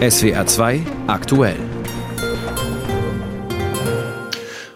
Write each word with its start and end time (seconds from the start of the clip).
SWR 0.00 0.46
2 0.46 0.82
aktuell. 1.08 1.56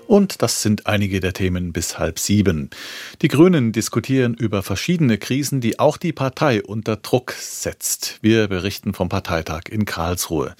Und 0.08 0.42
das 0.42 0.62
sind 0.62 0.88
einige 0.88 1.20
der 1.20 1.32
Themen 1.32 1.72
bis 1.72 1.96
halb 1.96 2.18
sieben. 2.18 2.70
Die 3.22 3.28
Grünen 3.28 3.70
diskutieren 3.70 4.34
über 4.34 4.64
verschiedene 4.64 5.18
Krisen, 5.18 5.60
die 5.60 5.78
auch 5.78 5.96
die 5.96 6.12
Partei 6.12 6.60
unter 6.60 6.96
Druck 6.96 7.30
setzt. 7.38 8.18
Wir 8.20 8.48
berichten 8.48 8.94
vom 8.94 9.08
Parteitag 9.08 9.68
in 9.70 9.84
Karlsruhe. 9.84 10.56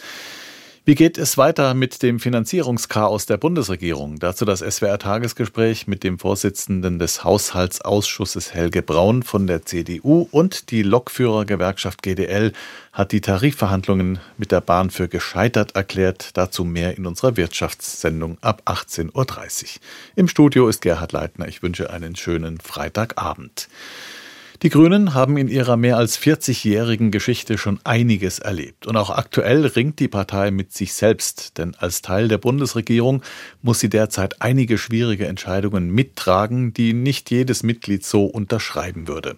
Wie 0.84 0.96
geht 0.96 1.16
es 1.16 1.38
weiter 1.38 1.74
mit 1.74 2.02
dem 2.02 2.18
Finanzierungschaos 2.18 3.26
der 3.26 3.36
Bundesregierung? 3.36 4.18
Dazu 4.18 4.44
das 4.44 4.58
SWR-Tagesgespräch 4.58 5.86
mit 5.86 6.02
dem 6.02 6.18
Vorsitzenden 6.18 6.98
des 6.98 7.22
Haushaltsausschusses 7.22 8.52
Helge 8.52 8.82
Braun 8.82 9.22
von 9.22 9.46
der 9.46 9.64
CDU 9.64 10.26
und 10.32 10.72
die 10.72 10.82
Lokführergewerkschaft 10.82 12.02
GDL 12.02 12.52
hat 12.92 13.12
die 13.12 13.20
Tarifverhandlungen 13.20 14.18
mit 14.38 14.50
der 14.50 14.60
Bahn 14.60 14.90
für 14.90 15.06
gescheitert 15.06 15.76
erklärt. 15.76 16.30
Dazu 16.37 16.64
mehr 16.64 16.98
in 16.98 17.06
unserer 17.06 17.37
Wirtschaftssendung 17.37 18.38
ab 18.40 18.62
18.30 18.66 19.06
Uhr. 19.14 19.80
Im 20.16 20.26
Studio 20.26 20.66
ist 20.66 20.80
Gerhard 20.80 21.12
Leitner. 21.12 21.46
Ich 21.46 21.62
wünsche 21.62 21.90
einen 21.90 22.16
schönen 22.16 22.59
Freitagabend. 22.59 23.68
Die 24.62 24.69
Grünen 24.69 25.12
haben 25.12 25.39
in 25.39 25.48
ihrer 25.48 25.77
mehr 25.77 25.97
als 25.97 26.16
40-jährigen 26.21 27.11
Geschichte 27.11 27.59
schon 27.59 27.80
einiges 27.83 28.39
erlebt. 28.39 28.87
Und 28.87 28.97
auch 28.97 29.11
aktuell 29.11 29.66
ringt 29.66 29.98
die 29.98 30.07
Partei 30.07 30.52
mit 30.52 30.73
sich 30.73 30.93
selbst, 30.93 31.59
denn 31.59 31.75
als 31.75 32.01
Teil 32.01 32.29
der 32.29 32.38
Bundesregierung 32.38 33.25
muss 33.61 33.80
sie 33.80 33.88
derzeit 33.88 34.41
einige 34.41 34.79
schwierige 34.79 35.27
Entscheidungen 35.27 35.91
mittragen, 35.91 36.73
die 36.73 36.93
nicht 36.93 37.33
jedes 37.33 37.65
Mitglied 37.65 38.05
so 38.05 38.25
unterschreiben 38.25 39.09
würde. 39.09 39.37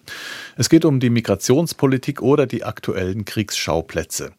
Es 0.57 0.69
geht 0.69 0.85
um 0.85 0.99
die 0.99 1.09
Migrationspolitik 1.09 2.21
oder 2.21 2.45
die 2.45 2.63
aktuellen 2.63 3.25
Kriegsschauplätze. 3.25 4.31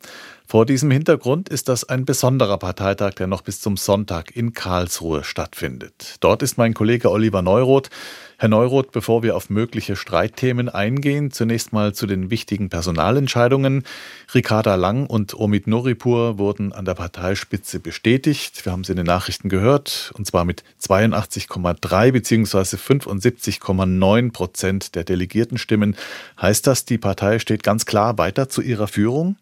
Vor 0.49 0.65
diesem 0.65 0.93
Hintergrund 0.93 1.49
ist 1.49 1.69
das 1.69 1.83
ein 1.89 2.05
besonderer 2.05 2.57
Parteitag, 2.57 3.15
der 3.15 3.27
noch 3.27 3.43
bis 3.43 3.61
zum 3.61 3.77
Sonntag 3.77 4.37
in 4.37 4.53
Karlsruhe 4.53 5.25
stattfindet. 5.25 6.19
Dort 6.21 6.41
ist 6.41 6.57
mein 6.57 6.73
Kollege 6.73 7.11
Oliver 7.11 7.43
Neuroth. 7.43 7.91
Herr 8.39 8.49
Neuroth, 8.49 8.93
bevor 8.93 9.25
wir 9.25 9.35
auf 9.35 9.51
mögliche 9.51 9.97
Streitthemen 9.97 10.69
eingehen, 10.69 11.33
zunächst 11.33 11.73
mal 11.73 11.95
zu 11.95 12.07
den 12.07 12.31
wichtigen 12.31 12.69
Personalentscheidungen. 12.69 13.83
Ricarda 14.35 14.77
Lang 14.77 15.07
und 15.07 15.35
Omid 15.35 15.67
Noripur 15.67 16.39
wurden 16.39 16.73
an 16.73 16.85
der 16.85 16.95
Parteispitze 16.95 17.81
bestätigt. 17.81 18.65
Wir 18.65 18.71
haben 18.71 18.85
sie 18.85 18.93
in 18.93 18.99
den 18.99 19.07
Nachrichten 19.07 19.49
gehört, 19.49 20.13
und 20.17 20.29
zwar 20.29 20.45
mit 20.45 20.63
82,3 20.81 22.13
bzw. 22.13 22.77
75,9 22.77 24.33
Prozent 24.33 24.95
der 24.95 25.03
Delegiertenstimmen. 25.03 25.97
Heißt 26.41 26.69
das, 26.69 26.85
die 26.85 26.99
Partei 26.99 27.41
steht 27.41 27.65
ganz 27.65 27.85
klar 27.85 28.17
weiter 28.17 28.49
zu 28.49 28.63
ihrer 28.63 28.87
Führung? 28.87 29.37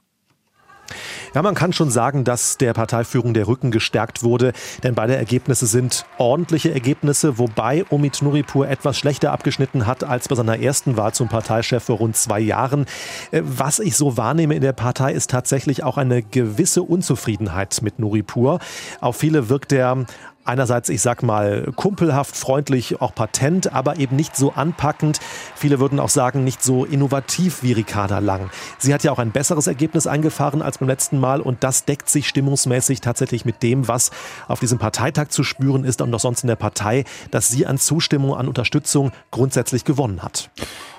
Ja, 1.35 1.43
man 1.43 1.57
kann 1.57 1.73
schon 1.73 1.91
sagen, 1.91 2.23
dass 2.23 2.59
der 2.59 2.75
Parteiführung 2.75 3.35
der 3.35 3.49
Rücken 3.49 3.73
gestärkt 3.73 4.23
wurde, 4.23 4.53
denn 4.85 4.95
beide 4.95 5.17
Ergebnisse 5.17 5.67
sind 5.67 6.07
ordentliche 6.17 6.73
Ergebnisse, 6.73 7.39
wobei 7.39 7.85
Omid 7.91 8.23
Nuripur 8.23 8.69
etwas 8.69 8.97
schlechter 8.97 9.33
abgeschnitten 9.33 9.85
hat 9.85 10.05
als 10.05 10.29
bei 10.29 10.37
seiner 10.37 10.61
ersten 10.61 10.97
Wahl 10.97 11.13
zum 11.13 11.29
Parteichef 11.29 11.83
vor 11.83 11.97
rund 11.97 12.17
zwei 12.17 12.39
Jahren. 12.39 12.87
Äh, 13.33 13.43
was 13.45 13.81
ich 13.81 13.97
so 13.97 14.17
wahrnehme 14.17 14.55
in 14.55 14.63
der 14.63 14.75
Partei 14.75 15.13
ist 15.13 15.29
tatsächlich 15.29 15.83
auch 15.83 15.99
eine 15.99 16.23
gewisse 16.23 16.85
Unzufriedenheit 16.85 17.81
mit 17.83 17.99
Nuripur. 17.99 18.61
Auf 19.01 19.17
viele 19.17 19.49
wirkt 19.49 19.73
er 19.73 20.07
einerseits, 20.45 20.89
ich 20.89 21.01
sag 21.01 21.23
mal, 21.23 21.73
kumpelhaft, 21.75 22.37
freundlich, 22.37 23.01
auch 23.01 23.15
patent, 23.15 23.73
aber 23.73 23.99
eben 23.99 24.17
nicht 24.17 24.37
so 24.37 24.53
anpackend. 24.53 25.21
Viele 25.55 25.81
würden 25.81 26.01
auch 26.01 26.09
sagen, 26.09 26.45
nicht 26.45 26.63
so 26.63 26.85
innovativ 26.85 27.63
wie 27.63 27.73
Ricarda 27.73 28.19
Lang. 28.19 28.51
Sie 28.79 28.93
hat 28.93 29.05
ja 29.05 29.13
auch 29.13 29.19
ein 29.19 29.33
besseres 29.33 29.67
Ergebnis 29.67 30.07
eingefahren 30.07 30.63
als 30.63 30.79
beim 30.79 30.89
letzten 30.89 31.19
Mal 31.19 31.41
und 31.41 31.65
das 31.65 31.85
deckt 31.85 32.09
sich 32.09 32.29
stimmungsmäßig 32.29 33.01
tatsächlich 33.01 33.45
mit 33.45 33.63
dem, 33.63 33.89
was 33.89 34.11
auf 34.49 34.61
diesem 34.61 34.79
Parteitag 34.79 35.29
zu 35.29 35.45
spüren 35.45 35.85
ist 35.85 36.03
und 36.03 36.15
auch 36.15 36.21
sonst 36.21 36.43
in 36.43 36.49
der 36.49 36.57
Partei, 36.57 37.05
dass 37.31 37.49
sie 37.49 37.67
an 37.67 37.79
Zustimmung, 37.79 38.35
an 38.35 38.49
Unterstützung 38.49 39.13
grundsätzlich 39.31 39.85
gewonnen 39.85 40.23
hat. 40.23 40.51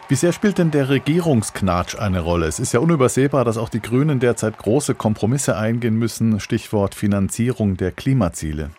Wie 0.08 0.16
sehr 0.16 0.34
spielt 0.34 0.60
denn 0.60 0.70
der 0.70 0.90
Regierungsknatsch 0.90 1.96
eine 1.96 2.20
Rolle? 2.20 2.46
Es 2.46 2.60
ist 2.60 2.74
ja 2.74 2.80
unübersehbar, 2.80 3.44
dass 3.44 3.58
auch 3.58 3.70
die 3.70 3.82
Grünen 3.82 4.20
derzeit 4.20 4.56
große 4.56 4.94
Kompromisse 4.94 5.58
eingehen 5.58 5.96
müssen. 5.96 6.40
Stichwort 6.40 6.94
Finanzierung 6.94 7.76
der 7.76 7.92
Klimaziele. 7.92 8.70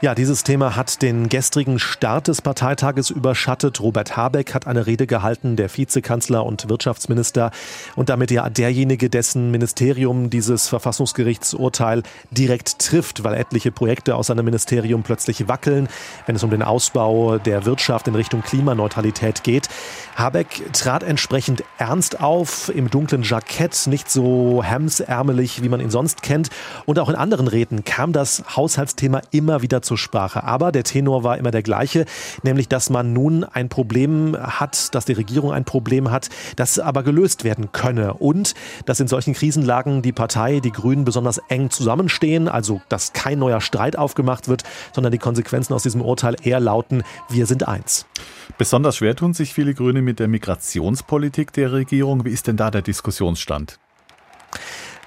Ja, 0.00 0.14
dieses 0.14 0.44
Thema 0.44 0.76
hat 0.76 1.02
den 1.02 1.28
gestrigen 1.28 1.80
Start 1.80 2.28
des 2.28 2.40
Parteitages 2.40 3.10
überschattet. 3.10 3.80
Robert 3.80 4.16
Habeck 4.16 4.54
hat 4.54 4.68
eine 4.68 4.86
Rede 4.86 5.08
gehalten, 5.08 5.56
der 5.56 5.76
Vizekanzler 5.76 6.46
und 6.46 6.68
Wirtschaftsminister 6.68 7.50
und 7.96 8.08
damit 8.08 8.30
ja 8.30 8.48
derjenige, 8.48 9.10
dessen 9.10 9.50
Ministerium 9.50 10.30
dieses 10.30 10.68
Verfassungsgerichtsurteil 10.68 12.04
direkt 12.30 12.78
trifft, 12.78 13.24
weil 13.24 13.34
etliche 13.34 13.72
Projekte 13.72 14.14
aus 14.14 14.28
seinem 14.28 14.44
Ministerium 14.44 15.02
plötzlich 15.02 15.48
wackeln, 15.48 15.88
wenn 16.26 16.36
es 16.36 16.44
um 16.44 16.50
den 16.50 16.62
Ausbau 16.62 17.38
der 17.38 17.64
Wirtschaft 17.64 18.06
in 18.06 18.14
Richtung 18.14 18.42
Klimaneutralität 18.42 19.42
geht. 19.42 19.68
Habeck 20.14 20.72
trat 20.74 21.02
entsprechend 21.02 21.64
ernst 21.76 22.20
auf, 22.20 22.68
im 22.72 22.88
dunklen 22.88 23.24
Jackett, 23.24 23.88
nicht 23.88 24.08
so 24.08 24.62
hemsärmelig, 24.62 25.64
wie 25.64 25.68
man 25.68 25.80
ihn 25.80 25.90
sonst 25.90 26.22
kennt. 26.22 26.50
Und 26.86 27.00
auch 27.00 27.08
in 27.08 27.16
anderen 27.16 27.48
Reden 27.48 27.84
kam 27.84 28.12
das 28.12 28.44
Haushaltsthema 28.54 29.22
immer 29.32 29.60
wieder 29.60 29.82
zur 29.88 29.98
Sprache. 29.98 30.44
Aber 30.44 30.70
der 30.70 30.84
Tenor 30.84 31.24
war 31.24 31.38
immer 31.38 31.50
der 31.50 31.62
gleiche, 31.62 32.04
nämlich 32.42 32.68
dass 32.68 32.90
man 32.90 33.12
nun 33.12 33.42
ein 33.42 33.68
Problem 33.68 34.36
hat, 34.38 34.94
dass 34.94 35.04
die 35.06 35.14
Regierung 35.14 35.50
ein 35.50 35.64
Problem 35.64 36.10
hat, 36.10 36.28
das 36.56 36.78
aber 36.78 37.02
gelöst 37.02 37.42
werden 37.42 37.72
könne. 37.72 38.14
Und 38.14 38.54
dass 38.86 39.00
in 39.00 39.08
solchen 39.08 39.34
Krisenlagen 39.34 40.02
die 40.02 40.12
Partei, 40.12 40.60
die 40.60 40.70
Grünen 40.70 41.04
besonders 41.04 41.38
eng 41.48 41.70
zusammenstehen, 41.70 42.48
also 42.48 42.80
dass 42.88 43.12
kein 43.12 43.38
neuer 43.38 43.60
Streit 43.60 43.98
aufgemacht 43.98 44.46
wird, 44.46 44.62
sondern 44.92 45.10
die 45.10 45.18
Konsequenzen 45.18 45.72
aus 45.74 45.82
diesem 45.82 46.02
Urteil 46.02 46.36
eher 46.42 46.60
lauten, 46.60 47.02
wir 47.28 47.46
sind 47.46 47.66
eins. 47.66 48.06
Besonders 48.58 48.96
schwer 48.96 49.16
tun 49.16 49.34
sich 49.34 49.54
viele 49.54 49.74
Grüne 49.74 50.02
mit 50.02 50.20
der 50.20 50.28
Migrationspolitik 50.28 51.52
der 51.52 51.72
Regierung. 51.72 52.24
Wie 52.24 52.30
ist 52.30 52.46
denn 52.46 52.56
da 52.56 52.70
der 52.70 52.82
Diskussionsstand? 52.82 53.78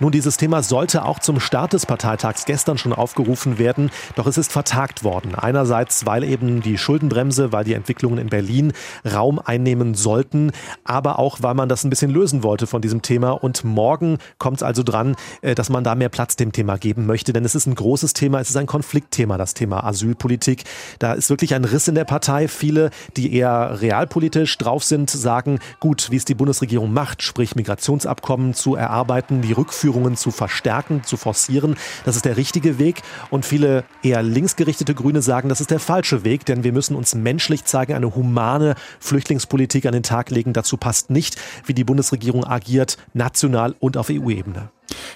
Nun, 0.01 0.11
dieses 0.11 0.37
Thema 0.37 0.63
sollte 0.63 1.05
auch 1.05 1.19
zum 1.19 1.39
Start 1.39 1.73
des 1.73 1.85
Parteitags 1.85 2.45
gestern 2.45 2.79
schon 2.79 2.91
aufgerufen 2.91 3.59
werden, 3.59 3.91
doch 4.15 4.25
es 4.25 4.39
ist 4.39 4.51
vertagt 4.51 5.03
worden. 5.03 5.35
Einerseits, 5.35 6.07
weil 6.07 6.23
eben 6.23 6.63
die 6.63 6.79
Schuldenbremse, 6.79 7.51
weil 7.51 7.65
die 7.65 7.75
Entwicklungen 7.75 8.17
in 8.17 8.27
Berlin 8.27 8.73
Raum 9.05 9.37
einnehmen 9.37 9.93
sollten, 9.93 10.53
aber 10.83 11.19
auch, 11.19 11.43
weil 11.43 11.53
man 11.53 11.69
das 11.69 11.83
ein 11.83 11.91
bisschen 11.91 12.09
lösen 12.09 12.41
wollte 12.41 12.65
von 12.65 12.81
diesem 12.81 13.03
Thema. 13.03 13.29
Und 13.29 13.63
morgen 13.63 14.17
kommt 14.39 14.57
es 14.57 14.63
also 14.63 14.81
dran, 14.81 15.15
äh, 15.43 15.53
dass 15.53 15.69
man 15.69 15.83
da 15.83 15.93
mehr 15.93 16.09
Platz 16.09 16.35
dem 16.35 16.51
Thema 16.51 16.79
geben 16.79 17.05
möchte, 17.05 17.31
denn 17.31 17.45
es 17.45 17.53
ist 17.53 17.67
ein 17.67 17.75
großes 17.75 18.13
Thema, 18.13 18.39
es 18.39 18.49
ist 18.49 18.57
ein 18.57 18.65
Konfliktthema, 18.65 19.37
das 19.37 19.53
Thema 19.53 19.83
Asylpolitik. 19.83 20.63
Da 20.97 21.13
ist 21.13 21.29
wirklich 21.29 21.53
ein 21.53 21.63
Riss 21.63 21.87
in 21.87 21.93
der 21.93 22.05
Partei. 22.05 22.47
Viele, 22.47 22.89
die 23.17 23.35
eher 23.35 23.79
realpolitisch 23.81 24.57
drauf 24.57 24.83
sind, 24.83 25.11
sagen, 25.11 25.59
gut, 25.79 26.09
wie 26.09 26.17
es 26.17 26.25
die 26.25 26.33
Bundesregierung 26.33 26.91
macht, 26.91 27.21
sprich 27.21 27.55
Migrationsabkommen 27.55 28.55
zu 28.55 28.73
erarbeiten, 28.73 29.43
die 29.43 29.53
Rückführung 29.53 29.90
Ausführungen 29.91 30.15
zu 30.15 30.31
verstärken, 30.31 31.03
zu 31.03 31.17
forcieren. 31.17 31.75
Das 32.05 32.15
ist 32.15 32.23
der 32.23 32.37
richtige 32.37 32.79
Weg. 32.79 33.01
Und 33.29 33.45
viele 33.45 33.83
eher 34.03 34.23
linksgerichtete 34.23 34.95
Grüne 34.95 35.21
sagen, 35.21 35.49
das 35.49 35.59
ist 35.59 35.69
der 35.69 35.79
falsche 35.79 36.23
Weg, 36.23 36.45
denn 36.45 36.63
wir 36.63 36.71
müssen 36.71 36.95
uns 36.95 37.13
menschlich 37.13 37.65
zeigen, 37.65 37.93
eine 37.93 38.15
humane 38.15 38.75
Flüchtlingspolitik 39.01 39.85
an 39.85 39.91
den 39.91 40.03
Tag 40.03 40.29
legen. 40.29 40.53
Dazu 40.53 40.77
passt 40.77 41.09
nicht, 41.09 41.35
wie 41.65 41.73
die 41.73 41.83
Bundesregierung 41.83 42.45
agiert, 42.45 42.97
national 43.13 43.75
und 43.79 43.97
auf 43.97 44.09
EU-Ebene. 44.09 44.69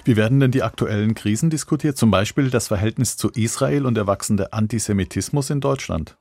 Wie 0.04 0.16
werden 0.16 0.40
denn 0.40 0.50
die 0.50 0.62
aktuellen 0.62 1.14
Krisen 1.14 1.48
diskutiert? 1.48 1.96
Zum 1.96 2.10
Beispiel 2.10 2.50
das 2.50 2.68
Verhältnis 2.68 3.16
zu 3.16 3.30
Israel 3.30 3.86
und 3.86 3.94
der 3.94 4.06
wachsende 4.06 4.52
Antisemitismus 4.52 5.48
in 5.48 5.60
Deutschland? 5.60 6.16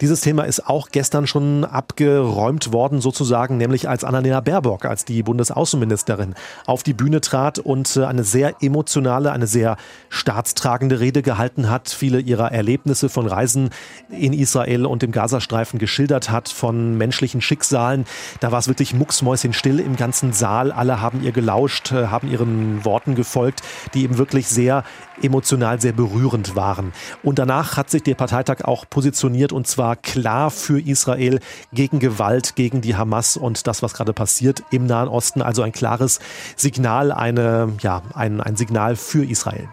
Dieses 0.00 0.20
Thema 0.20 0.42
ist 0.44 0.68
auch 0.68 0.90
gestern 0.90 1.26
schon 1.26 1.64
abgeräumt 1.64 2.72
worden, 2.72 3.00
sozusagen, 3.00 3.56
nämlich 3.56 3.88
als 3.88 4.04
Annalena 4.04 4.40
Baerbock, 4.40 4.84
als 4.84 5.04
die 5.04 5.22
Bundesaußenministerin 5.22 6.34
auf 6.66 6.82
die 6.82 6.92
Bühne 6.92 7.20
trat 7.20 7.58
und 7.58 7.96
äh, 7.96 8.04
eine 8.04 8.24
sehr 8.24 8.56
emotionale, 8.60 9.32
eine 9.32 9.46
sehr 9.46 9.76
staatstragende 10.10 11.00
Rede 11.00 11.22
gehalten 11.22 11.70
hat, 11.70 11.88
viele 11.88 12.20
ihrer 12.20 12.52
Erlebnisse 12.52 13.08
von 13.08 13.26
Reisen 13.26 13.70
in 14.10 14.32
Israel 14.32 14.84
und 14.84 15.02
im 15.02 15.12
Gazastreifen 15.12 15.78
geschildert 15.78 16.30
hat, 16.30 16.48
von 16.48 16.98
menschlichen 16.98 17.40
Schicksalen. 17.40 18.04
Da 18.40 18.52
war 18.52 18.58
es 18.58 18.68
wirklich 18.68 18.92
mucksmäuschenstill 18.92 19.80
im 19.80 19.96
ganzen 19.96 20.32
Saal. 20.32 20.72
Alle 20.72 21.00
haben 21.00 21.22
ihr 21.22 21.32
gelauscht, 21.32 21.92
äh, 21.92 22.08
haben 22.08 22.30
ihren 22.30 22.84
Worten 22.84 23.14
gefolgt, 23.14 23.62
die 23.94 24.02
eben 24.02 24.18
wirklich 24.18 24.48
sehr 24.48 24.84
emotional, 25.22 25.80
sehr 25.80 25.92
berührend 25.92 26.54
waren. 26.54 26.92
Und 27.22 27.38
danach 27.38 27.78
hat 27.78 27.88
sich 27.88 28.02
der 28.02 28.14
Parteitag 28.14 28.64
auch 28.64 28.84
positioniert 28.90 29.35
positioniert 29.36 29.52
und 29.52 29.66
zwar 29.66 29.96
klar 29.96 30.50
für 30.50 30.80
Israel 30.80 31.40
gegen 31.72 31.98
Gewalt, 31.98 32.56
gegen 32.56 32.80
die 32.80 32.96
Hamas 32.96 33.36
und 33.36 33.66
das, 33.66 33.82
was 33.82 33.94
gerade 33.94 34.12
passiert 34.12 34.62
im 34.70 34.86
Nahen 34.86 35.08
Osten. 35.08 35.42
Also 35.42 35.62
ein 35.62 35.72
klares 35.72 36.20
Signal, 36.56 37.12
eine, 37.12 37.72
ja, 37.80 38.02
ein, 38.14 38.40
ein 38.40 38.56
Signal 38.56 38.96
für 38.96 39.24
Israel. 39.24 39.68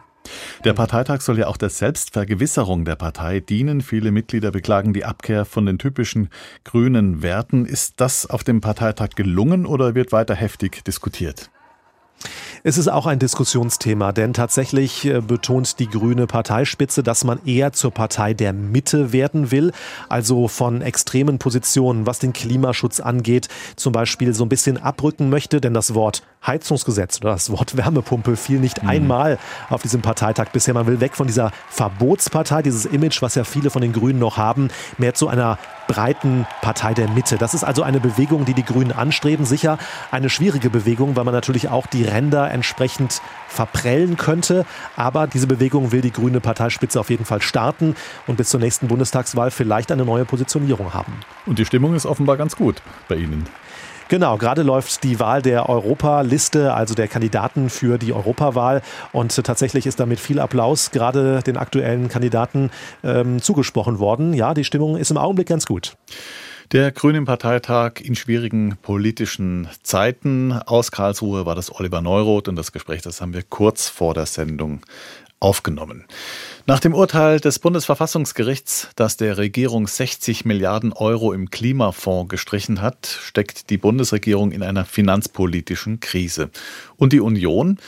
Der 0.64 0.74
Parteitag 0.74 1.22
soll 1.22 1.38
ja 1.40 1.48
auch 1.48 1.58
der 1.58 1.70
Selbstvergewisserung 1.70 2.86
der 2.86 2.96
Partei 2.96 3.42
dienen. 3.42 3.82
Viele 3.82 4.12
Mitglieder 4.12 4.52
beklagen 4.52 4.94
die 4.94 5.04
Abkehr 5.04 5.46
von 5.46 5.66
den 5.66 5.78
typischen 5.78 6.30
grünen 6.64 7.22
Werten. 7.22 7.66
Ist 7.66 7.96
das 7.98 8.26
auf 8.26 8.44
dem 8.44 8.62
Parteitag 8.62 9.10
gelungen 9.16 9.66
oder 9.66 9.96
wird 9.96 10.12
weiter 10.12 10.36
heftig 10.36 10.84
diskutiert? 10.86 11.52
Es 12.64 12.78
ist 12.78 12.88
auch 12.88 13.06
ein 13.06 13.20
Diskussionsthema, 13.20 14.12
denn 14.12 14.34
tatsächlich 14.34 15.06
äh, 15.06 15.22
betont 15.22 15.80
die 15.80 15.90
grüne 15.90 16.28
Parteispitze, 16.28 17.04
dass 17.04 17.24
man 17.24 17.40
eher 17.46 17.74
zur 17.74 17.92
Partei 17.92 18.34
der 18.34 18.54
Mitte 18.54 19.12
werden 19.12 19.52
will, 19.52 19.72
also 20.10 20.48
von 20.48 20.82
extremen 20.82 21.40
Positionen, 21.40 22.06
was 22.06 22.20
den 22.20 22.34
Klimaschutz 22.34 23.00
angeht, 23.00 23.50
zum 23.76 23.94
Beispiel 23.94 24.34
so 24.34 24.46
ein 24.46 24.50
bisschen 24.50 24.78
abrücken 24.78 25.30
möchte, 25.30 25.60
denn 25.60 25.74
das 25.74 25.94
Wort 25.94 26.24
Heizungsgesetz 26.46 27.20
oder 27.22 27.32
das 27.32 27.50
Wort 27.52 27.78
Wärmepumpe 27.78 28.36
fiel 28.36 28.60
nicht 28.60 28.84
mhm. 28.84 28.90
einmal 28.90 29.40
auf 29.70 29.82
diesem 29.82 30.02
Parteitag 30.02 30.50
bisher. 30.52 30.74
Man 30.74 30.88
will 30.88 31.00
weg 31.00 31.16
von 31.16 31.28
dieser 31.28 31.52
Verbotspartei, 31.70 32.62
dieses 32.62 32.86
Image, 32.86 33.22
was 33.22 33.36
ja 33.36 33.44
viele 33.44 33.70
von 33.70 33.82
den 33.82 33.94
Grünen 33.94 34.20
noch 34.20 34.38
haben, 34.38 34.70
mehr 34.98 35.14
zu 35.14 35.28
einer 35.28 35.58
breiten 35.88 36.46
Partei 36.62 36.94
der 36.94 37.10
Mitte. 37.10 37.38
Das 37.38 37.54
ist 37.54 37.64
also 37.64 37.84
eine 37.84 38.00
Bewegung, 38.00 38.46
die 38.46 38.54
die 38.54 38.64
Grünen 38.64 38.92
anstreben. 38.92 39.46
Sicher 39.46 39.78
eine 40.12 40.30
schwierige 40.30 40.70
Bewegung, 40.70 41.16
weil 41.16 41.24
man 41.24 41.34
natürlich 41.34 41.70
auch 41.70 41.88
die 41.88 42.04
Ränder 42.04 42.50
entsprechend 42.52 43.22
verprellen 43.48 44.18
könnte. 44.18 44.66
Aber 44.96 45.28
diese 45.28 45.48
Bewegung 45.48 45.92
will 45.92 46.02
die 46.02 46.12
grüne 46.12 46.40
Parteispitze 46.40 47.00
auf 47.00 47.10
jeden 47.10 47.26
Fall 47.26 47.42
starten 47.42 47.96
und 48.28 48.38
bis 48.38 48.50
zur 48.50 48.60
nächsten 48.60 48.88
Bundestagswahl 48.88 49.52
vielleicht 49.52 49.92
eine 49.92 50.06
neue 50.06 50.26
Positionierung 50.26 50.94
haben. 50.94 51.14
Und 51.46 51.60
die 51.60 51.66
Stimmung 51.66 51.96
ist 51.96 52.06
offenbar 52.06 52.38
ganz 52.38 52.56
gut 52.56 52.82
bei 53.08 53.16
Ihnen. 53.16 53.46
Genau, 54.10 54.38
gerade 54.38 54.64
läuft 54.64 55.04
die 55.04 55.20
Wahl 55.20 55.42
der 55.42 55.70
Europaliste, 55.70 56.74
also 56.74 56.94
der 56.94 57.08
Kandidaten 57.08 57.70
für 57.70 57.98
die 57.98 58.14
Europawahl. 58.14 58.82
Und 59.12 59.36
tatsächlich 59.44 59.86
ist 59.86 60.00
damit 60.00 60.20
viel 60.20 60.40
Applaus 60.40 60.92
gerade 60.92 61.42
den 61.42 61.58
aktuellen 61.58 62.10
Kandidaten 62.10 62.70
ähm, 63.04 63.42
zugesprochen 63.42 64.00
worden. 64.00 64.34
Ja, 64.34 64.54
die 64.54 64.64
Stimmung 64.64 64.98
ist 64.98 65.12
im 65.12 65.18
Augenblick 65.18 65.48
ganz 65.48 65.66
gut. 65.66 65.96
Der 66.72 66.92
Grünen 66.92 67.26
Parteitag 67.26 68.02
in 68.02 68.16
schwierigen 68.16 68.78
politischen 68.82 69.68
Zeiten. 69.84 70.54
Aus 70.54 70.92
Karlsruhe 70.92 71.46
war 71.46 71.54
das 71.54 71.72
Oliver 71.72 72.02
Neuroth 72.02 72.48
und 72.48 72.56
das 72.56 72.72
Gespräch, 72.72 73.02
das 73.02 73.22
haben 73.22 73.34
wir 73.34 73.44
kurz 73.44 73.90
vor 73.90 74.14
der 74.14 74.26
Sendung 74.26 74.82
aufgenommen. 75.44 76.06
Nach 76.66 76.80
dem 76.80 76.94
Urteil 76.94 77.42
des 77.42 77.60
Bundesverfassungsgerichts, 77.60 78.90
das 78.96 79.18
der 79.18 79.38
Regierung 79.38 79.86
60 79.86 80.46
Milliarden 80.46 80.94
Euro 80.94 81.34
im 81.34 81.50
Klimafonds 81.50 82.30
gestrichen 82.30 82.82
hat, 82.82 83.06
steckt 83.06 83.70
die 83.70 83.78
Bundesregierung 83.78 84.52
in 84.52 84.64
einer 84.64 84.86
finanzpolitischen 84.86 86.00
Krise. 86.00 86.50
Und 86.96 87.12
die 87.12 87.20
Union, 87.20 87.80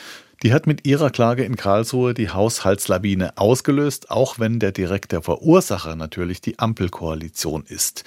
die 0.43 0.53
hat 0.53 0.67
mit 0.67 0.85
ihrer 0.85 1.09
Klage 1.09 1.45
in 1.45 1.55
Karlsruhe 1.55 2.13
die 2.13 2.29
Haushaltslawine 2.29 3.37
ausgelöst, 3.37 4.11
auch 4.11 4.39
wenn 4.39 4.59
der 4.59 4.73
direkte 4.73 5.21
Verursacher 5.21 5.95
natürlich 5.95 6.41
die 6.41 6.59
Ampelkoalition 6.59 7.63
ist. 7.65 8.03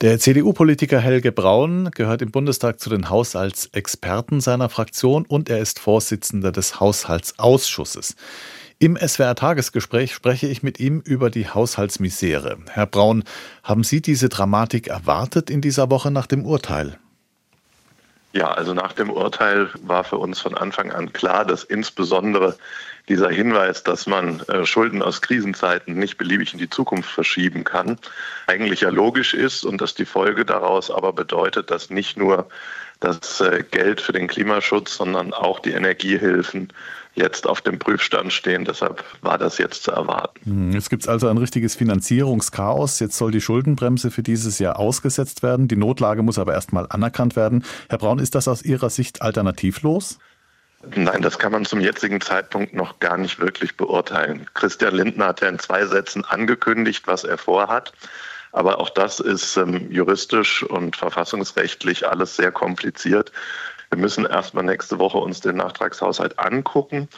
Der 0.00 0.18
CDU-Politiker 0.18 0.98
Helge 0.98 1.30
Braun 1.30 1.92
gehört 1.92 2.22
im 2.22 2.32
Bundestag 2.32 2.80
zu 2.80 2.90
den 2.90 3.08
Haushaltsexperten 3.08 4.40
seiner 4.40 4.68
Fraktion 4.68 5.24
und 5.24 5.48
er 5.48 5.60
ist 5.60 5.78
Vorsitzender 5.78 6.50
des 6.50 6.80
Haushaltsausschusses. 6.80 8.16
Im 8.82 8.96
SWR-Tagesgespräch 8.96 10.12
spreche 10.12 10.48
ich 10.48 10.64
mit 10.64 10.80
ihm 10.80 11.02
über 11.02 11.30
die 11.30 11.48
Haushaltsmisere. 11.48 12.58
Herr 12.68 12.86
Braun, 12.86 13.22
haben 13.62 13.84
Sie 13.84 14.02
diese 14.02 14.28
Dramatik 14.28 14.88
erwartet 14.88 15.50
in 15.50 15.60
dieser 15.60 15.88
Woche 15.88 16.10
nach 16.10 16.26
dem 16.26 16.44
Urteil? 16.44 16.98
Ja, 18.32 18.50
also 18.50 18.74
nach 18.74 18.92
dem 18.92 19.08
Urteil 19.08 19.68
war 19.84 20.02
für 20.02 20.16
uns 20.16 20.40
von 20.40 20.56
Anfang 20.56 20.90
an 20.90 21.12
klar, 21.12 21.44
dass 21.44 21.62
insbesondere 21.62 22.56
dieser 23.08 23.28
Hinweis, 23.30 23.84
dass 23.84 24.08
man 24.08 24.40
äh, 24.48 24.66
Schulden 24.66 25.00
aus 25.00 25.22
Krisenzeiten 25.22 25.96
nicht 25.96 26.18
beliebig 26.18 26.52
in 26.52 26.58
die 26.58 26.70
Zukunft 26.70 27.08
verschieben 27.08 27.62
kann, 27.62 27.98
eigentlich 28.48 28.80
ja 28.80 28.88
logisch 28.88 29.32
ist 29.32 29.64
und 29.64 29.80
dass 29.80 29.94
die 29.94 30.06
Folge 30.06 30.44
daraus 30.44 30.90
aber 30.90 31.12
bedeutet, 31.12 31.70
dass 31.70 31.90
nicht 31.90 32.16
nur 32.16 32.48
das 32.98 33.40
äh, 33.40 33.62
Geld 33.70 34.00
für 34.00 34.12
den 34.12 34.26
Klimaschutz, 34.26 34.96
sondern 34.96 35.32
auch 35.32 35.60
die 35.60 35.72
Energiehilfen 35.72 36.72
jetzt 37.14 37.46
auf 37.46 37.60
dem 37.60 37.78
Prüfstand 37.78 38.32
stehen. 38.32 38.64
Deshalb 38.64 39.04
war 39.20 39.38
das 39.38 39.58
jetzt 39.58 39.84
zu 39.84 39.90
erwarten. 39.90 40.40
Hm, 40.44 40.72
jetzt 40.72 40.90
gibt 40.90 41.02
es 41.02 41.08
also 41.08 41.28
ein 41.28 41.38
richtiges 41.38 41.74
Finanzierungschaos. 41.74 43.00
Jetzt 43.00 43.16
soll 43.16 43.30
die 43.30 43.40
Schuldenbremse 43.40 44.10
für 44.10 44.22
dieses 44.22 44.58
Jahr 44.58 44.78
ausgesetzt 44.78 45.42
werden. 45.42 45.68
Die 45.68 45.76
Notlage 45.76 46.22
muss 46.22 46.38
aber 46.38 46.54
erstmal 46.54 46.86
anerkannt 46.88 47.36
werden. 47.36 47.64
Herr 47.88 47.98
Braun, 47.98 48.18
ist 48.18 48.34
das 48.34 48.48
aus 48.48 48.62
Ihrer 48.62 48.90
Sicht 48.90 49.22
alternativlos? 49.22 50.18
Nein, 50.96 51.22
das 51.22 51.38
kann 51.38 51.52
man 51.52 51.64
zum 51.64 51.80
jetzigen 51.80 52.20
Zeitpunkt 52.20 52.74
noch 52.74 52.98
gar 52.98 53.16
nicht 53.16 53.38
wirklich 53.38 53.76
beurteilen. 53.76 54.46
Christian 54.54 54.94
Lindner 54.94 55.26
hat 55.26 55.40
ja 55.40 55.48
in 55.48 55.60
zwei 55.60 55.86
Sätzen 55.86 56.24
angekündigt, 56.24 57.06
was 57.06 57.22
er 57.22 57.38
vorhat. 57.38 57.92
Aber 58.50 58.80
auch 58.80 58.90
das 58.90 59.18
ist 59.18 59.56
ähm, 59.56 59.90
juristisch 59.90 60.62
und 60.62 60.96
verfassungsrechtlich 60.96 62.06
alles 62.06 62.36
sehr 62.36 62.52
kompliziert. 62.52 63.32
Wir 63.92 63.98
müssen 63.98 64.24
erstmal 64.24 64.64
nächste 64.64 64.98
Woche 64.98 65.18
uns 65.18 65.40
den 65.40 65.56
Nachtragshaushalt 65.56 66.38
angucken. 66.38 67.08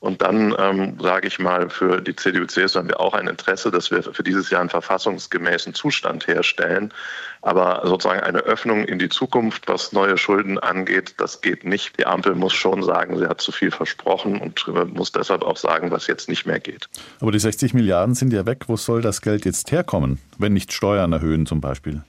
Und 0.00 0.20
dann 0.20 0.54
ähm, 0.58 0.98
sage 1.00 1.26
ich 1.26 1.38
mal, 1.38 1.70
für 1.70 2.02
die 2.02 2.14
CDU-CSU 2.14 2.78
haben 2.78 2.88
wir 2.88 3.00
auch 3.00 3.14
ein 3.14 3.26
Interesse, 3.26 3.70
dass 3.70 3.90
wir 3.90 4.02
für 4.02 4.22
dieses 4.22 4.50
Jahr 4.50 4.60
einen 4.60 4.68
verfassungsgemäßen 4.68 5.72
Zustand 5.72 6.28
herstellen. 6.28 6.92
Aber 7.40 7.80
sozusagen 7.84 8.20
eine 8.20 8.40
Öffnung 8.40 8.84
in 8.84 8.98
die 8.98 9.08
Zukunft, 9.08 9.68
was 9.68 9.92
neue 9.92 10.18
Schulden 10.18 10.58
angeht, 10.58 11.14
das 11.16 11.40
geht 11.40 11.64
nicht. 11.64 11.98
Die 11.98 12.06
Ampel 12.06 12.34
muss 12.34 12.52
schon 12.52 12.82
sagen, 12.82 13.18
sie 13.18 13.26
hat 13.26 13.40
zu 13.40 13.50
viel 13.50 13.70
versprochen 13.70 14.38
und 14.38 14.66
muss 14.94 15.12
deshalb 15.12 15.42
auch 15.42 15.56
sagen, 15.56 15.90
was 15.90 16.06
jetzt 16.08 16.28
nicht 16.28 16.44
mehr 16.44 16.60
geht. 16.60 16.90
Aber 17.20 17.32
die 17.32 17.40
60 17.40 17.72
Milliarden 17.72 18.14
sind 18.14 18.34
ja 18.34 18.44
weg. 18.44 18.64
Wo 18.66 18.76
soll 18.76 19.00
das 19.00 19.22
Geld 19.22 19.46
jetzt 19.46 19.72
herkommen, 19.72 20.20
wenn 20.36 20.52
nicht 20.52 20.74
Steuern 20.74 21.12
erhöhen 21.14 21.46
zum 21.46 21.62
Beispiel? 21.62 22.02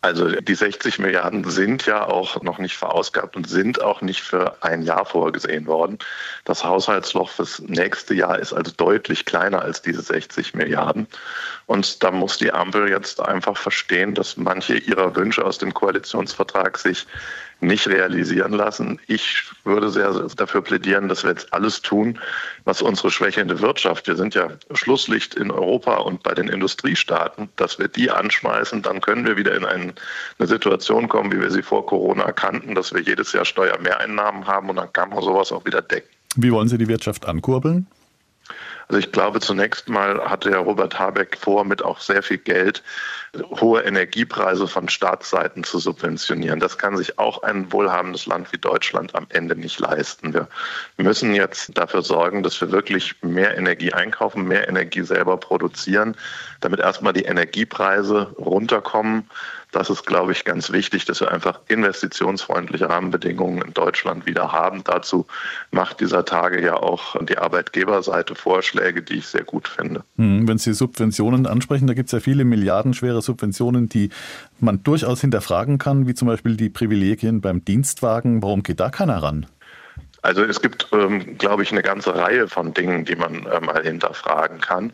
Also 0.00 0.28
die 0.28 0.54
60 0.54 0.98
Milliarden 0.98 1.44
sind 1.48 1.86
ja 1.86 2.06
auch 2.06 2.42
noch 2.42 2.58
nicht 2.58 2.76
verausgabt 2.76 3.36
und 3.36 3.48
sind 3.48 3.82
auch 3.82 4.00
nicht 4.00 4.22
für 4.22 4.62
ein 4.62 4.82
Jahr 4.82 5.04
vorgesehen 5.04 5.66
worden. 5.66 5.98
Das 6.44 6.64
Haushaltsloch 6.64 7.30
fürs 7.30 7.60
nächste 7.60 8.14
Jahr 8.14 8.38
ist 8.38 8.52
also 8.52 8.72
deutlich 8.76 9.24
kleiner 9.24 9.62
als 9.62 9.82
diese 9.82 10.02
60 10.02 10.54
Milliarden. 10.54 11.06
Und 11.66 12.02
da 12.02 12.10
muss 12.10 12.38
die 12.38 12.52
Ampel 12.52 12.88
jetzt 12.88 13.20
einfach 13.20 13.56
verstehen, 13.56 14.14
dass 14.14 14.36
manche 14.36 14.76
ihrer 14.76 15.14
Wünsche 15.14 15.44
aus 15.44 15.58
dem 15.58 15.72
Koalitionsvertrag 15.74 16.78
sich 16.78 17.06
nicht 17.60 17.86
realisieren 17.88 18.52
lassen. 18.52 18.98
Ich 19.06 19.44
würde 19.64 19.90
sehr 19.90 20.10
dafür 20.36 20.62
plädieren, 20.62 21.08
dass 21.08 21.22
wir 21.22 21.30
jetzt 21.30 21.52
alles 21.52 21.82
tun, 21.82 22.18
was 22.64 22.82
unsere 22.82 23.10
schwächelnde 23.10 23.60
Wirtschaft, 23.60 24.06
wir 24.06 24.16
sind 24.16 24.34
ja 24.34 24.48
Schlusslicht 24.72 25.34
in 25.34 25.50
Europa 25.50 25.96
und 25.96 26.22
bei 26.22 26.34
den 26.34 26.48
Industriestaaten, 26.48 27.48
dass 27.56 27.78
wir 27.78 27.88
die 27.88 28.10
anschmeißen, 28.10 28.82
dann 28.82 29.00
können 29.00 29.26
wir 29.26 29.36
wieder 29.36 29.54
in 29.54 29.64
eine 29.64 29.94
Situation 30.40 31.08
kommen, 31.08 31.32
wie 31.32 31.40
wir 31.40 31.50
sie 31.50 31.62
vor 31.62 31.86
Corona 31.86 32.32
kannten, 32.32 32.74
dass 32.74 32.94
wir 32.94 33.00
jedes 33.00 33.32
Jahr 33.32 33.44
Steuermehreinnahmen 33.44 34.46
haben 34.46 34.70
und 34.70 34.76
dann 34.76 34.92
kann 34.92 35.10
man 35.10 35.22
sowas 35.22 35.52
auch 35.52 35.64
wieder 35.64 35.82
decken. 35.82 36.08
Wie 36.36 36.52
wollen 36.52 36.68
Sie 36.68 36.78
die 36.78 36.88
Wirtschaft 36.88 37.26
ankurbeln? 37.26 37.86
Also 38.90 38.98
ich 38.98 39.12
glaube, 39.12 39.38
zunächst 39.38 39.88
mal 39.88 40.18
hatte 40.28 40.50
Herr 40.50 40.58
Robert 40.58 40.98
Habeck 40.98 41.38
vor, 41.38 41.64
mit 41.64 41.80
auch 41.80 42.00
sehr 42.00 42.24
viel 42.24 42.38
Geld 42.38 42.82
hohe 43.60 43.82
Energiepreise 43.82 44.66
von 44.66 44.88
Staatsseiten 44.88 45.62
zu 45.62 45.78
subventionieren. 45.78 46.58
Das 46.58 46.76
kann 46.76 46.96
sich 46.96 47.16
auch 47.16 47.44
ein 47.44 47.70
wohlhabendes 47.72 48.26
Land 48.26 48.52
wie 48.52 48.58
Deutschland 48.58 49.14
am 49.14 49.28
Ende 49.28 49.54
nicht 49.54 49.78
leisten. 49.78 50.34
Wir 50.34 50.48
müssen 50.96 51.32
jetzt 51.36 51.78
dafür 51.78 52.02
sorgen, 52.02 52.42
dass 52.42 52.60
wir 52.60 52.72
wirklich 52.72 53.14
mehr 53.22 53.56
Energie 53.56 53.92
einkaufen, 53.92 54.48
mehr 54.48 54.68
Energie 54.68 55.02
selber 55.02 55.36
produzieren, 55.36 56.16
damit 56.58 56.80
erstmal 56.80 57.12
die 57.12 57.26
Energiepreise 57.26 58.34
runterkommen 58.38 59.30
das 59.72 59.90
ist, 59.90 60.04
glaube 60.04 60.32
ich, 60.32 60.44
ganz 60.44 60.72
wichtig, 60.72 61.04
dass 61.04 61.20
wir 61.20 61.30
einfach 61.30 61.60
investitionsfreundliche 61.68 62.88
Rahmenbedingungen 62.88 63.62
in 63.62 63.72
Deutschland 63.72 64.26
wieder 64.26 64.52
haben. 64.52 64.82
Dazu 64.84 65.26
macht 65.70 66.00
dieser 66.00 66.24
Tage 66.24 66.62
ja 66.62 66.74
auch 66.74 67.16
die 67.24 67.38
Arbeitgeberseite 67.38 68.34
Vorschläge, 68.34 69.02
die 69.02 69.18
ich 69.18 69.26
sehr 69.26 69.44
gut 69.44 69.68
finde. 69.68 70.02
Hm, 70.16 70.48
wenn 70.48 70.58
Sie 70.58 70.72
Subventionen 70.72 71.46
ansprechen, 71.46 71.86
da 71.86 71.94
gibt 71.94 72.08
es 72.08 72.12
ja 72.12 72.20
viele 72.20 72.44
milliardenschwere 72.44 73.22
Subventionen, 73.22 73.88
die 73.88 74.10
man 74.58 74.82
durchaus 74.82 75.20
hinterfragen 75.20 75.78
kann, 75.78 76.06
wie 76.06 76.14
zum 76.14 76.28
Beispiel 76.28 76.56
die 76.56 76.68
Privilegien 76.68 77.40
beim 77.40 77.64
Dienstwagen. 77.64 78.42
Warum 78.42 78.62
geht 78.62 78.80
da 78.80 78.90
keiner 78.90 79.22
ran? 79.22 79.46
Also 80.22 80.44
es 80.44 80.60
gibt, 80.60 80.88
ähm, 80.92 81.38
glaube 81.38 81.62
ich, 81.62 81.72
eine 81.72 81.82
ganze 81.82 82.14
Reihe 82.14 82.46
von 82.46 82.74
Dingen, 82.74 83.04
die 83.04 83.16
man 83.16 83.46
äh, 83.46 83.60
mal 83.60 83.82
hinterfragen 83.82 84.60
kann. 84.60 84.92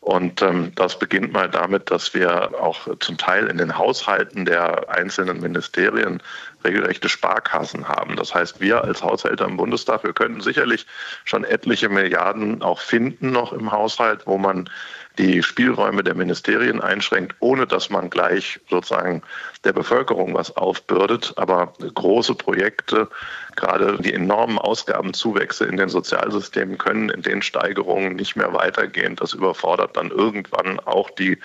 Und 0.00 0.42
ähm, 0.42 0.72
das 0.76 0.98
beginnt 0.98 1.32
mal 1.32 1.50
damit, 1.50 1.90
dass 1.90 2.14
wir 2.14 2.52
auch 2.60 2.88
zum 3.00 3.18
Teil 3.18 3.48
in 3.48 3.58
den 3.58 3.76
Haushalten 3.76 4.44
der 4.44 4.88
einzelnen 4.88 5.40
Ministerien 5.40 6.22
regelrechte 6.64 7.08
Sparkassen 7.08 7.88
haben. 7.88 8.16
Das 8.16 8.34
heißt, 8.34 8.60
wir 8.60 8.84
als 8.84 9.02
Haushälter 9.02 9.44
im 9.44 9.56
Bundestag, 9.56 10.04
wir 10.04 10.12
könnten 10.12 10.40
sicherlich 10.40 10.86
schon 11.24 11.44
etliche 11.44 11.88
Milliarden 11.88 12.62
auch 12.62 12.80
finden 12.80 13.32
noch 13.32 13.52
im 13.52 13.72
Haushalt, 13.72 14.26
wo 14.26 14.38
man 14.38 14.70
die 15.18 15.42
Spielräume 15.42 16.04
der 16.04 16.14
Ministerien 16.14 16.80
einschränkt, 16.80 17.34
ohne 17.40 17.66
dass 17.66 17.90
man 17.90 18.08
gleich 18.08 18.60
sozusagen 18.70 19.22
der 19.64 19.72
Bevölkerung 19.72 20.34
was 20.34 20.56
aufbürdet. 20.56 21.34
Aber 21.36 21.74
große 21.94 22.34
Projekte, 22.36 23.08
gerade 23.56 23.98
die 24.00 24.14
enormen 24.14 24.58
Ausgabenzuwächse 24.58 25.64
in 25.64 25.76
den 25.76 25.88
Sozialsystemen 25.88 26.78
können 26.78 27.10
in 27.10 27.22
den 27.22 27.42
Steigerungen 27.42 28.14
nicht 28.14 28.36
mehr 28.36 28.54
weitergehen. 28.54 29.16
Das 29.16 29.32
überfordert 29.34 29.96
dann 29.96 30.10
irgendwann 30.10 30.78
auch 30.80 31.10
die 31.10 31.38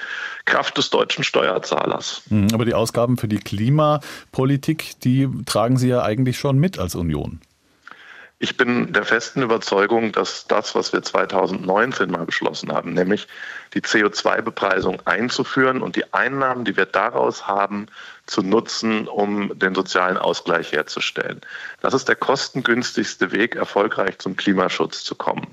Kraft 0.45 0.77
des 0.77 0.91
deutschen 0.91 1.23
Steuerzahlers. 1.23 2.21
Mhm, 2.29 2.49
aber 2.53 2.65
die 2.65 2.75
Ausgaben 2.75 3.17
für 3.17 3.27
die 3.27 3.39
Klimapolitik, 3.39 4.99
die 5.03 5.27
tragen 5.45 5.77
Sie 5.77 5.89
ja 5.89 6.03
eigentlich 6.03 6.37
schon 6.37 6.59
mit 6.59 6.77
als 6.77 6.95
Union. 6.95 7.41
Ich 8.43 8.57
bin 8.57 8.91
der 8.91 9.05
festen 9.05 9.41
Überzeugung, 9.41 10.11
dass 10.11 10.47
das, 10.47 10.75
was 10.75 10.91
wir 10.91 11.01
2019 11.01 12.11
mal 12.11 12.25
beschlossen 12.25 12.73
haben, 12.73 12.91
nämlich 12.91 13.29
die 13.73 13.79
CO2-Bepreisung 13.79 15.01
einzuführen 15.05 15.81
und 15.81 15.95
die 15.95 16.13
Einnahmen, 16.13 16.65
die 16.65 16.75
wir 16.75 16.85
daraus 16.85 17.47
haben, 17.47 17.85
zu 18.25 18.41
nutzen, 18.41 19.07
um 19.07 19.57
den 19.59 19.75
sozialen 19.75 20.17
Ausgleich 20.17 20.71
herzustellen. 20.71 21.41
Das 21.81 21.93
ist 21.93 22.07
der 22.07 22.15
kostengünstigste 22.15 23.31
Weg, 23.33 23.55
erfolgreich 23.55 24.17
zum 24.19 24.37
Klimaschutz 24.37 25.03
zu 25.03 25.15
kommen. 25.15 25.47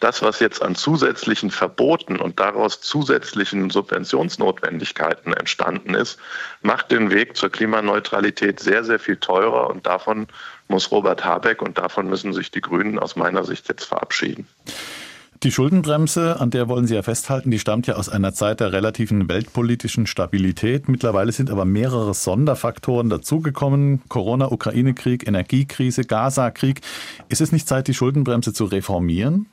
Das, 0.00 0.20
was 0.22 0.40
jetzt 0.40 0.60
an 0.62 0.74
zusätzlichen 0.74 1.50
Verboten 1.50 2.16
und 2.16 2.40
daraus 2.40 2.80
zusätzlichen 2.80 3.70
Subventionsnotwendigkeiten 3.70 5.32
entstanden 5.32 5.94
ist, 5.94 6.18
macht 6.60 6.90
den 6.90 7.10
Weg 7.10 7.36
zur 7.36 7.50
Klimaneutralität 7.50 8.58
sehr, 8.58 8.82
sehr 8.82 8.98
viel 8.98 9.16
teurer 9.16 9.70
und 9.70 9.86
davon 9.86 10.26
muss 10.66 10.90
Robert 10.90 11.24
Habeck 11.24 11.62
und 11.62 11.78
davon 11.78 12.08
müssen 12.08 12.32
sich 12.32 12.50
die 12.50 12.60
Grünen 12.60 12.98
aus 12.98 13.16
meiner 13.16 13.44
Sicht 13.44 13.68
jetzt 13.68 13.84
verabschieden. 13.84 14.46
Die 15.44 15.52
Schuldenbremse, 15.52 16.40
an 16.40 16.50
der 16.50 16.68
wollen 16.68 16.88
Sie 16.88 16.96
ja 16.96 17.02
festhalten, 17.02 17.52
die 17.52 17.60
stammt 17.60 17.86
ja 17.86 17.94
aus 17.94 18.08
einer 18.08 18.34
Zeit 18.34 18.58
der 18.58 18.72
relativen 18.72 19.28
weltpolitischen 19.28 20.08
Stabilität. 20.08 20.88
Mittlerweile 20.88 21.30
sind 21.30 21.48
aber 21.48 21.64
mehrere 21.64 22.12
Sonderfaktoren 22.12 23.08
dazugekommen. 23.08 24.02
Corona, 24.08 24.50
Ukraine-Krieg, 24.50 25.28
Energiekrise, 25.28 26.02
Gaza-Krieg. 26.02 26.80
Ist 27.28 27.40
es 27.40 27.52
nicht 27.52 27.68
Zeit, 27.68 27.86
die 27.86 27.94
Schuldenbremse 27.94 28.52
zu 28.52 28.64
reformieren? 28.64 29.46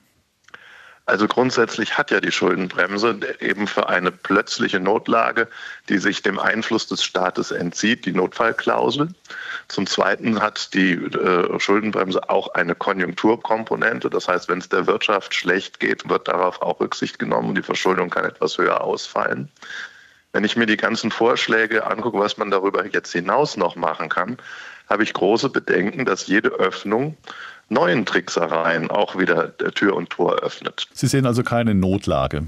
Also 1.07 1.27
grundsätzlich 1.27 2.00
hat 2.00 2.09
ja 2.09 2.19
die 2.19 2.31
Schuldenbremse 2.31 3.19
eben 3.39 3.67
für 3.67 3.89
eine 3.89 4.12
plötzliche 4.12 4.79
Notlage, 4.79 5.47
die 5.88 6.00
sich 6.00 6.24
dem 6.24 6.39
Einfluss 6.39 6.88
des 6.88 7.03
Staates 7.03 7.51
entzieht, 7.51 8.07
die 8.07 8.12
Notfallklausel. 8.12 9.09
Zum 9.67 9.85
Zweiten 9.85 10.41
hat 10.41 10.74
die 10.74 10.93
äh, 10.93 11.59
Schuldenbremse 11.59 12.27
auch 12.29 12.55
eine 12.55 12.74
Konjunkturkomponente. 12.74 14.09
Das 14.09 14.27
heißt, 14.27 14.50
wenn 14.50 14.57
es 14.57 14.69
der 14.69 14.88
Wirtschaft 14.88 15.35
schlecht 15.35 15.79
geht, 15.79 16.09
wird 16.09 16.27
darauf 16.27 16.59
auch 16.63 16.79
Rücksicht 16.79 17.19
genommen 17.19 17.50
und 17.50 17.55
die 17.55 17.63
Verschuldung 17.63 18.09
kann 18.09 18.25
etwas 18.25 18.57
höher 18.57 18.81
ausfallen. 18.81 19.51
Wenn 20.33 20.43
ich 20.43 20.57
mir 20.57 20.65
die 20.65 20.75
ganzen 20.75 21.12
Vorschläge 21.12 21.85
angucke, 21.85 22.19
was 22.19 22.38
man 22.38 22.50
darüber 22.50 22.83
jetzt 22.83 23.13
hinaus 23.13 23.57
noch 23.57 23.75
machen 23.75 24.09
kann, 24.09 24.38
habe 24.89 25.03
ich 25.03 25.13
große 25.13 25.50
Bedenken, 25.50 26.05
dass 26.05 26.27
jede 26.27 26.50
Öffnung 26.50 27.15
neuen 27.69 28.05
Tricksereien 28.05 28.91
auch 28.91 29.17
wieder 29.17 29.55
Tür 29.57 29.95
und 29.95 30.10
Tor 30.10 30.36
öffnet. 30.36 30.88
Sie 30.93 31.07
sehen 31.07 31.25
also 31.25 31.43
keine 31.43 31.74
Notlage. 31.74 32.43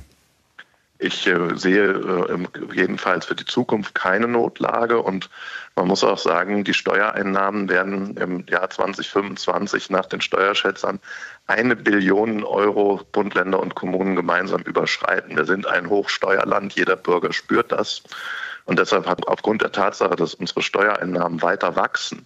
Ich 1.00 1.28
äh, 1.28 1.56
sehe 1.56 1.92
äh, 1.92 2.38
jedenfalls 2.74 3.26
für 3.28 3.36
die 3.36 3.46
Zukunft 3.46 3.94
keine 3.94 4.28
Notlage 4.28 5.00
und 5.00 5.30
man 5.76 5.88
muss 5.88 6.04
auch 6.04 6.18
sagen, 6.18 6.64
die 6.64 6.74
Steuereinnahmen 6.74 7.70
werden 7.70 8.18
im 8.18 8.46
Jahr 8.48 8.68
2025 8.68 9.92
nach 9.92 10.08
den 10.08 10.22
Steuerschätzern 10.22 11.00
eine 11.46 11.76
Billion 11.76 12.44
Euro 12.44 13.02
Bund, 13.12 13.36
Länder 13.36 13.60
und 13.60 13.76
Kommunen 13.76 14.16
gemeinsam 14.16 14.62
überschreiten. 14.62 15.38
Wir 15.38 15.46
sind 15.46 15.68
ein 15.68 15.88
Hochsteuerland, 15.88 16.74
jeder 16.74 16.96
Bürger 16.96 17.32
spürt 17.32 17.72
das. 17.72 18.02
Und 18.68 18.78
deshalb 18.78 19.08
hat 19.08 19.26
aufgrund 19.28 19.62
der 19.62 19.72
Tatsache, 19.72 20.18
dass 20.18 20.34
unsere 20.34 20.62
Steuereinnahmen 20.62 21.42
weiter 21.42 21.78
wachsen, 21.78 22.26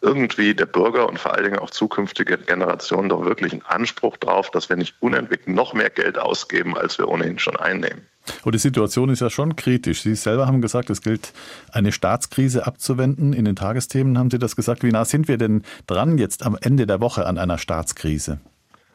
irgendwie 0.00 0.54
der 0.54 0.66
Bürger 0.66 1.08
und 1.08 1.18
vor 1.18 1.34
allen 1.34 1.44
Dingen 1.44 1.58
auch 1.58 1.70
zukünftige 1.70 2.38
Generationen 2.38 3.08
doch 3.08 3.24
wirklich 3.24 3.52
einen 3.52 3.62
Anspruch 3.62 4.16
darauf, 4.16 4.52
dass 4.52 4.68
wir 4.68 4.76
nicht 4.76 4.94
unentwegt 5.00 5.48
noch 5.48 5.74
mehr 5.74 5.90
Geld 5.90 6.16
ausgeben, 6.16 6.78
als 6.78 6.96
wir 6.98 7.08
ohnehin 7.08 7.40
schon 7.40 7.56
einnehmen. 7.56 8.06
Und 8.44 8.54
die 8.54 8.60
Situation 8.60 9.10
ist 9.10 9.20
ja 9.20 9.30
schon 9.30 9.56
kritisch. 9.56 10.02
Sie 10.02 10.14
selber 10.14 10.46
haben 10.46 10.62
gesagt, 10.62 10.90
es 10.90 11.02
gilt, 11.02 11.32
eine 11.72 11.90
Staatskrise 11.90 12.68
abzuwenden. 12.68 13.32
In 13.32 13.44
den 13.44 13.56
Tagesthemen 13.56 14.16
haben 14.16 14.30
Sie 14.30 14.38
das 14.38 14.54
gesagt. 14.54 14.84
Wie 14.84 14.92
nah 14.92 15.04
sind 15.04 15.26
wir 15.26 15.38
denn 15.38 15.64
dran 15.88 16.18
jetzt 16.18 16.44
am 16.44 16.56
Ende 16.60 16.86
der 16.86 17.00
Woche 17.00 17.26
an 17.26 17.36
einer 17.36 17.58
Staatskrise? 17.58 18.38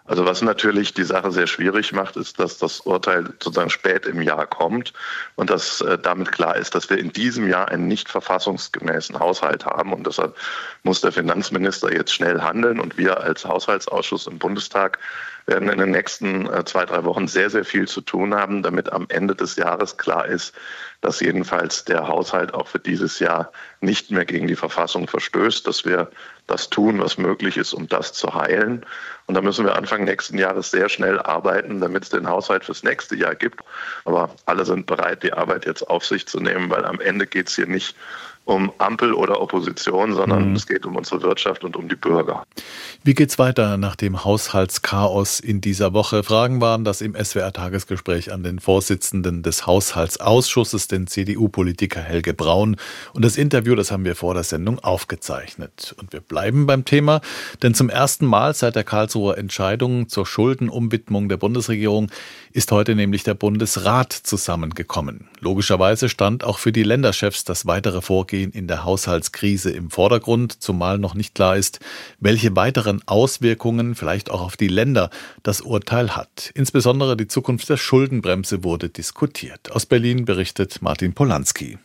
Also 0.08 0.24
was 0.24 0.44
natürlich 0.44 0.94
die 0.94 1.04
Sache 1.04 1.32
sehr 1.32 1.48
schwierig 1.48 1.92
macht, 1.92 2.16
ist, 2.16 2.40
dass 2.40 2.60
das 2.60 2.82
Urteil 2.82 3.26
sozusagen 3.26 3.72
spät 3.72 4.06
im 4.06 4.22
Jahr 4.22 4.46
kommt 4.46 4.94
und 5.36 5.50
dass 5.50 5.82
äh, 5.82 5.98
damit 5.98 6.32
klar 6.32 6.56
ist, 6.56 6.76
dass 6.76 6.90
wir 6.92 7.00
in 7.00 7.12
diesem 7.12 7.48
Jahr 7.48 7.70
einen 7.70 7.88
nicht 7.88 8.08
verfassungsgemäßen 8.10 9.20
Haushalt 9.20 9.66
haben. 9.66 9.94
Und 9.94 10.06
deshalb 10.06 10.38
muss 10.84 11.02
der 11.02 11.12
Finanzminister 11.12 11.92
jetzt 11.92 12.14
schnell 12.14 12.42
handeln 12.42 12.80
und 12.80 13.00
wir 13.00 13.20
als 13.22 13.46
Haushaltsausschuss 13.46 14.28
im 14.28 14.38
Bundestag 14.38 15.00
werden 15.46 15.70
in 15.70 15.80
den 15.80 15.92
nächsten 15.92 16.52
äh, 16.52 16.66
zwei, 16.66 16.86
drei 16.86 17.04
Wochen 17.04 17.28
sehr, 17.28 17.50
sehr 17.50 17.66
viel 17.66 17.88
zu 17.88 18.02
tun 18.02 18.34
haben, 18.34 18.64
damit 18.64 18.92
am 18.92 19.06
Ende 19.10 19.36
des 19.36 19.56
Jahres 19.56 19.98
klar 19.98 20.26
ist, 20.26 20.54
dass 21.02 21.20
jedenfalls 21.20 21.86
der 21.86 22.08
Haushalt 22.08 22.54
auch 22.54 22.68
für 22.68 22.80
dieses 22.80 23.20
Jahr 23.20 23.52
nicht 23.80 24.10
mehr 24.10 24.26
gegen 24.26 24.48
die 24.48 24.56
Verfassung 24.56 25.08
verstößt, 25.08 25.68
dass 25.68 25.86
wir 25.86 26.10
das 26.48 26.70
tun, 26.70 27.00
was 27.00 27.18
möglich 27.18 27.58
ist, 27.58 27.74
um 27.74 27.88
das 27.88 28.14
zu 28.14 28.34
heilen. 28.34 28.86
Und 29.28 29.36
da 29.36 29.42
müssen 29.42 29.66
wir 29.66 29.76
Anfang 29.76 30.04
nächsten 30.04 30.38
Jahres 30.38 30.72
sehr 30.72 30.90
schnell 30.90 31.20
arbeiten, 31.20 31.80
damit 31.80 32.04
es 32.04 32.10
den 32.10 32.28
Haushalt 32.28 32.66
fürs 32.66 32.84
nächste 32.84 33.16
Jahr 33.16 33.36
gibt. 33.36 33.62
Aber 34.06 34.30
alle 34.46 34.66
sind 34.66 34.88
bereit, 34.88 35.22
die 35.24 35.34
Arbeit 35.34 35.66
jetzt 35.66 35.84
auf 35.84 36.06
sich 36.06 36.28
zu 36.28 36.40
nehmen, 36.40 36.70
weil 36.70 36.86
am 36.86 37.00
Ende 37.00 37.28
geht 37.28 37.50
es 37.50 37.56
hier 37.56 37.68
nicht 37.68 37.96
um 38.46 38.72
Ampel 38.78 39.12
oder 39.14 39.42
Opposition, 39.42 40.14
sondern 40.14 40.52
mhm. 40.52 40.56
es 40.56 40.68
geht 40.68 40.86
um 40.86 40.96
unsere 40.96 41.24
Wirtschaft 41.24 41.64
und 41.64 41.76
um 41.76 41.90
die 41.90 41.96
Bürger. 41.96 42.44
Wie 43.04 43.16
geht's 43.16 43.40
weiter 43.40 43.78
nach 43.78 43.96
dem 43.96 44.24
Haushaltschaos 44.24 45.40
in 45.40 45.62
dieser 45.62 45.94
Woche? 45.94 46.24
Fragen 46.24 46.62
waren 46.62 46.84
das 46.84 47.02
im 47.02 47.16
SWR-Tagesgespräch 47.16 48.32
an 48.32 48.44
den 48.44 48.60
Vorsitzenden 48.60 49.42
des 49.42 49.66
Haushaltsausschusses, 49.66 50.88
den 50.88 51.08
CDU-Politiker 51.08 52.00
Helge 52.02 52.36
Braun. 52.36 52.78
Und 53.14 53.26
das 53.26 53.36
Interview, 53.36 53.74
das 53.74 53.90
haben 53.90 54.06
wir 54.06 54.16
vor 54.16 54.36
der 54.36 54.44
Sendung 54.44 54.78
aufgezeichnet. 54.78 55.96
Und 56.00 56.14
wir 56.14 56.22
bleiben 56.22 56.68
beim 56.68 56.86
Thema, 56.86 57.22
denn 57.64 57.74
zum 57.74 57.90
ersten 57.90 58.28
Mal 58.28 58.54
seit 58.54 58.76
der 58.76 58.84
Karlsruher 58.84 59.40
Entscheidung 59.40 60.08
zur 60.08 60.28
Schuldenumwidmung 60.28 61.30
der 61.30 61.38
Bundesregierung 61.38 62.12
ist 62.54 62.72
heute 62.72 62.94
nämlich 62.94 63.24
der 63.24 63.34
Bundesrat 63.34 64.14
zusammengekommen. 64.14 65.30
Logischerweise 65.40 66.10
stand 66.10 66.44
auch 66.44 66.60
für 66.60 66.72
die 66.72 66.84
Länderchefs 66.84 67.44
das 67.44 67.66
weitere 67.66 68.02
Vorgehen 68.02 68.35
in 68.44 68.68
der 68.68 68.84
Haushaltskrise 68.84 69.72
im 69.72 69.90
Vordergrund, 69.90 70.62
zumal 70.62 70.98
noch 70.98 71.16
nicht 71.16 71.36
klar 71.36 71.58
ist, 71.58 71.80
welche 72.20 72.56
weiteren 72.56 73.02
Auswirkungen 73.08 73.96
vielleicht 73.96 74.30
auch 74.30 74.42
auf 74.42 74.58
die 74.58 74.68
Länder 74.68 75.10
das 75.44 75.62
Urteil 75.62 76.16
hat. 76.16 76.52
Insbesondere 76.54 77.18
die 77.18 77.28
Zukunft 77.28 77.70
der 77.70 77.78
Schuldenbremse 77.78 78.64
wurde 78.64 78.90
diskutiert. 78.90 79.72
Aus 79.72 79.86
Berlin 79.86 80.26
berichtet 80.26 80.82
Martin 80.82 81.14
Polanski 81.14 81.78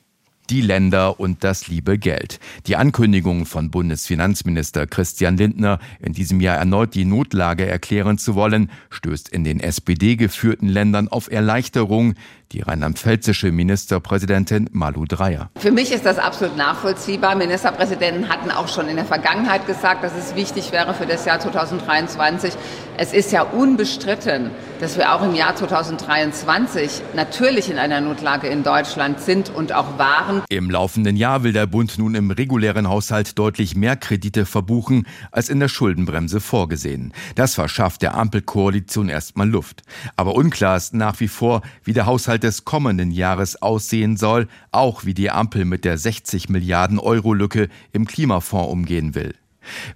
die 0.50 0.60
Länder 0.60 1.20
und 1.20 1.44
das 1.44 1.68
liebe 1.68 1.96
Geld. 1.96 2.40
Die 2.66 2.74
Ankündigung 2.74 3.46
von 3.46 3.70
Bundesfinanzminister 3.70 4.86
Christian 4.88 5.36
Lindner, 5.36 5.78
in 6.00 6.12
diesem 6.12 6.40
Jahr 6.40 6.56
erneut 6.56 6.94
die 6.94 7.04
Notlage 7.04 7.66
erklären 7.66 8.18
zu 8.18 8.34
wollen, 8.34 8.70
stößt 8.90 9.28
in 9.28 9.44
den 9.44 9.60
SPD 9.60 10.16
geführten 10.16 10.68
Ländern 10.68 11.06
auf 11.06 11.30
Erleichterung 11.30 12.14
die 12.52 12.62
rheinland-pfälzische 12.62 13.52
Ministerpräsidentin 13.52 14.68
Malu 14.72 15.04
Dreyer. 15.04 15.50
Für 15.56 15.70
mich 15.70 15.92
ist 15.92 16.04
das 16.04 16.18
absolut 16.18 16.56
nachvollziehbar. 16.56 17.36
Ministerpräsidenten 17.36 18.28
hatten 18.28 18.50
auch 18.50 18.68
schon 18.68 18.88
in 18.88 18.96
der 18.96 19.04
Vergangenheit 19.04 19.66
gesagt, 19.66 20.02
dass 20.02 20.16
es 20.16 20.34
wichtig 20.34 20.72
wäre 20.72 20.94
für 20.94 21.06
das 21.06 21.24
Jahr 21.24 21.38
2023. 21.38 22.54
Es 22.96 23.12
ist 23.12 23.30
ja 23.32 23.42
unbestritten, 23.42 24.50
dass 24.80 24.98
wir 24.98 25.14
auch 25.14 25.22
im 25.22 25.34
Jahr 25.34 25.54
2023 25.54 27.02
natürlich 27.14 27.70
in 27.70 27.78
einer 27.78 28.00
Notlage 28.00 28.48
in 28.48 28.62
Deutschland 28.62 29.20
sind 29.20 29.50
und 29.50 29.72
auch 29.72 29.98
waren. 29.98 30.42
Im 30.48 30.70
laufenden 30.70 31.16
Jahr 31.16 31.44
will 31.44 31.52
der 31.52 31.66
Bund 31.66 31.98
nun 31.98 32.14
im 32.14 32.30
regulären 32.30 32.88
Haushalt 32.88 33.38
deutlich 33.38 33.76
mehr 33.76 33.96
Kredite 33.96 34.44
verbuchen 34.44 35.06
als 35.30 35.48
in 35.48 35.60
der 35.60 35.68
Schuldenbremse 35.68 36.40
vorgesehen. 36.40 37.12
Das 37.36 37.54
verschafft 37.54 38.02
der 38.02 38.14
Ampelkoalition 38.14 39.08
erstmal 39.08 39.48
Luft. 39.48 39.82
Aber 40.16 40.34
unklar 40.34 40.76
ist 40.76 40.94
nach 40.94 41.20
wie 41.20 41.28
vor, 41.28 41.62
wie 41.84 41.92
der 41.92 42.06
Haushalt 42.06 42.39
Des 42.42 42.64
kommenden 42.64 43.10
Jahres 43.10 43.60
aussehen 43.60 44.16
soll, 44.16 44.48
auch 44.72 45.04
wie 45.04 45.14
die 45.14 45.30
Ampel 45.30 45.64
mit 45.64 45.84
der 45.84 45.98
60 45.98 46.48
Milliarden 46.48 46.98
Euro 46.98 47.34
Lücke 47.34 47.68
im 47.92 48.06
Klimafonds 48.06 48.72
umgehen 48.72 49.14
will. 49.14 49.34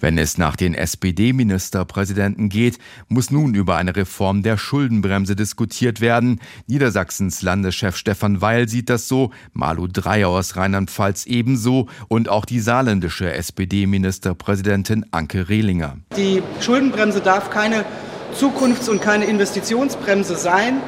Wenn 0.01 0.19
es 0.19 0.39
nach 0.39 0.57
den 0.57 0.75
SPD-Ministerpräsidenten 0.75 2.49
geht, 2.49 2.79
muss 3.09 3.31
nun 3.31 3.55
über 3.55 3.77
eine 3.77 3.97
Reform 3.97 4.43
der 4.43 4.57
Schuldenbremse 4.57 5.37
diskutiert 5.37 6.01
werden. 6.01 6.41
Niedersachsens 6.67 7.43
Landeschef 7.43 7.97
Stefan 7.97 8.41
Weil 8.41 8.69
sieht 8.69 8.91
das 8.91 9.09
so, 9.09 9.31
Malu 9.53 9.87
Dreyer 9.87 10.29
aus 10.29 10.57
Rheinland-Pfalz 10.57 11.27
ebenso 11.27 11.89
und 12.09 12.29
auch 12.29 12.45
die 12.45 12.61
saarländische 12.61 13.33
SPD-Ministerpräsidentin 13.33 15.07
Anke 15.11 15.49
Rehlinger. 15.49 15.97
Die 16.17 16.43
Schuldenbremse 16.61 17.21
darf 17.21 17.51
keine 17.51 17.85
Zukunfts- 18.35 18.89
und 18.89 19.01
keine 19.01 19.25
Investitionsbremse 19.27 20.37
sein. 20.37 20.79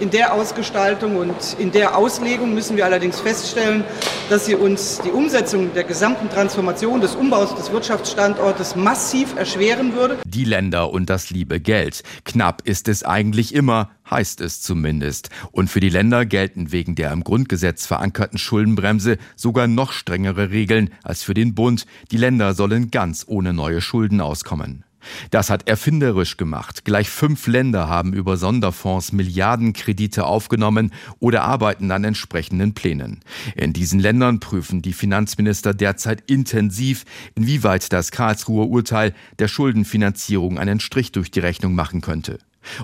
In 0.00 0.08
der 0.08 0.32
Ausgestaltung 0.32 1.16
und 1.16 1.34
in 1.58 1.72
der 1.72 1.94
Auslegung 1.94 2.54
müssen 2.54 2.74
wir 2.74 2.86
allerdings 2.86 3.20
feststellen, 3.20 3.84
dass 4.30 4.46
sie 4.46 4.54
uns 4.54 4.98
die 5.04 5.10
Umsetzung 5.10 5.74
der 5.74 5.84
gesamten 5.84 6.30
Transformation 6.30 7.02
des 7.02 7.14
Umbaus 7.14 7.54
des 7.54 7.70
Wirtschaftsstandortes 7.70 8.76
massiv 8.76 9.36
erschweren 9.36 9.92
würde. 9.92 10.16
Die 10.24 10.44
Länder 10.44 10.90
und 10.90 11.10
das 11.10 11.28
liebe 11.28 11.60
Geld. 11.60 12.02
Knapp 12.24 12.62
ist 12.66 12.88
es 12.88 13.02
eigentlich 13.02 13.54
immer, 13.54 13.90
heißt 14.10 14.40
es 14.40 14.62
zumindest. 14.62 15.28
Und 15.52 15.68
für 15.68 15.80
die 15.80 15.90
Länder 15.90 16.24
gelten 16.24 16.72
wegen 16.72 16.94
der 16.94 17.12
im 17.12 17.22
Grundgesetz 17.22 17.84
verankerten 17.84 18.38
Schuldenbremse 18.38 19.18
sogar 19.36 19.66
noch 19.66 19.92
strengere 19.92 20.50
Regeln 20.50 20.94
als 21.02 21.22
für 21.22 21.34
den 21.34 21.54
Bund. 21.54 21.84
Die 22.10 22.16
Länder 22.16 22.54
sollen 22.54 22.90
ganz 22.90 23.26
ohne 23.28 23.52
neue 23.52 23.82
Schulden 23.82 24.22
auskommen. 24.22 24.82
Das 25.30 25.50
hat 25.50 25.68
erfinderisch 25.68 26.36
gemacht. 26.36 26.84
Gleich 26.84 27.10
fünf 27.10 27.46
Länder 27.46 27.88
haben 27.88 28.12
über 28.12 28.36
Sonderfonds 28.36 29.12
Milliardenkredite 29.12 30.24
aufgenommen 30.24 30.92
oder 31.18 31.42
arbeiten 31.42 31.90
an 31.90 32.04
entsprechenden 32.04 32.74
Plänen. 32.74 33.20
In 33.54 33.72
diesen 33.72 34.00
Ländern 34.00 34.40
prüfen 34.40 34.82
die 34.82 34.92
Finanzminister 34.92 35.74
derzeit 35.74 36.30
intensiv, 36.30 37.04
inwieweit 37.34 37.92
das 37.92 38.10
Karlsruher 38.10 38.68
Urteil 38.68 39.14
der 39.38 39.48
Schuldenfinanzierung 39.48 40.58
einen 40.58 40.80
Strich 40.80 41.12
durch 41.12 41.30
die 41.30 41.40
Rechnung 41.40 41.74
machen 41.74 42.00
könnte. 42.00 42.38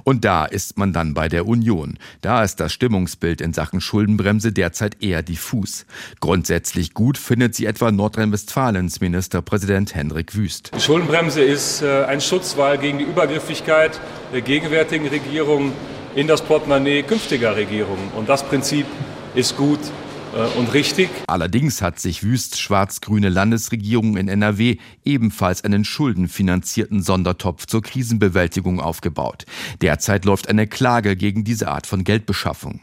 Und 0.04 0.24
da 0.24 0.44
ist 0.44 0.78
man 0.78 0.92
dann 0.92 1.14
bei 1.14 1.28
der 1.28 1.46
Union. 1.46 1.98
Da 2.20 2.42
ist 2.42 2.60
das 2.60 2.72
Stimmungsbild 2.72 3.40
in 3.40 3.52
Sachen 3.52 3.80
Schuldenbremse 3.80 4.52
derzeit 4.52 5.02
eher 5.02 5.22
diffus. 5.22 5.86
Grundsätzlich 6.20 6.94
gut 6.94 7.18
findet 7.18 7.54
sie 7.54 7.66
etwa 7.66 7.90
Nordrhein-Westfalens 7.90 9.00
Ministerpräsident 9.00 9.94
Hendrik 9.94 10.34
Wüst. 10.34 10.72
Die 10.74 10.80
Schuldenbremse 10.80 11.42
ist 11.42 11.82
äh, 11.82 12.04
ein 12.04 12.20
Schutzwall 12.20 12.78
gegen 12.78 12.98
die 12.98 13.04
Übergriffigkeit 13.04 14.00
der 14.32 14.40
gegenwärtigen 14.40 15.06
Regierung 15.08 15.72
in 16.14 16.26
das 16.26 16.42
Portemonnaie 16.42 17.02
künftiger 17.02 17.56
Regierungen. 17.56 18.10
Und 18.16 18.28
das 18.28 18.42
Prinzip 18.42 18.86
ist 19.34 19.56
gut 19.56 19.80
und 20.58 20.72
richtig. 20.74 21.08
Allerdings 21.26 21.82
hat 21.82 21.98
sich 21.98 22.22
Wüsts 22.22 22.58
schwarz-grüne 22.58 23.28
Landesregierung 23.28 24.16
in 24.16 24.28
NRW 24.28 24.76
ebenfalls 25.04 25.64
einen 25.64 25.84
schuldenfinanzierten 25.84 27.02
Sondertopf 27.02 27.66
zur 27.66 27.82
Krisenbewältigung 27.82 28.80
aufgebaut. 28.80 29.46
Derzeit 29.80 30.24
läuft 30.24 30.48
eine 30.48 30.66
Klage 30.66 31.16
gegen 31.16 31.44
diese 31.44 31.68
Art 31.68 31.86
von 31.86 32.04
Geldbeschaffung. 32.04 32.80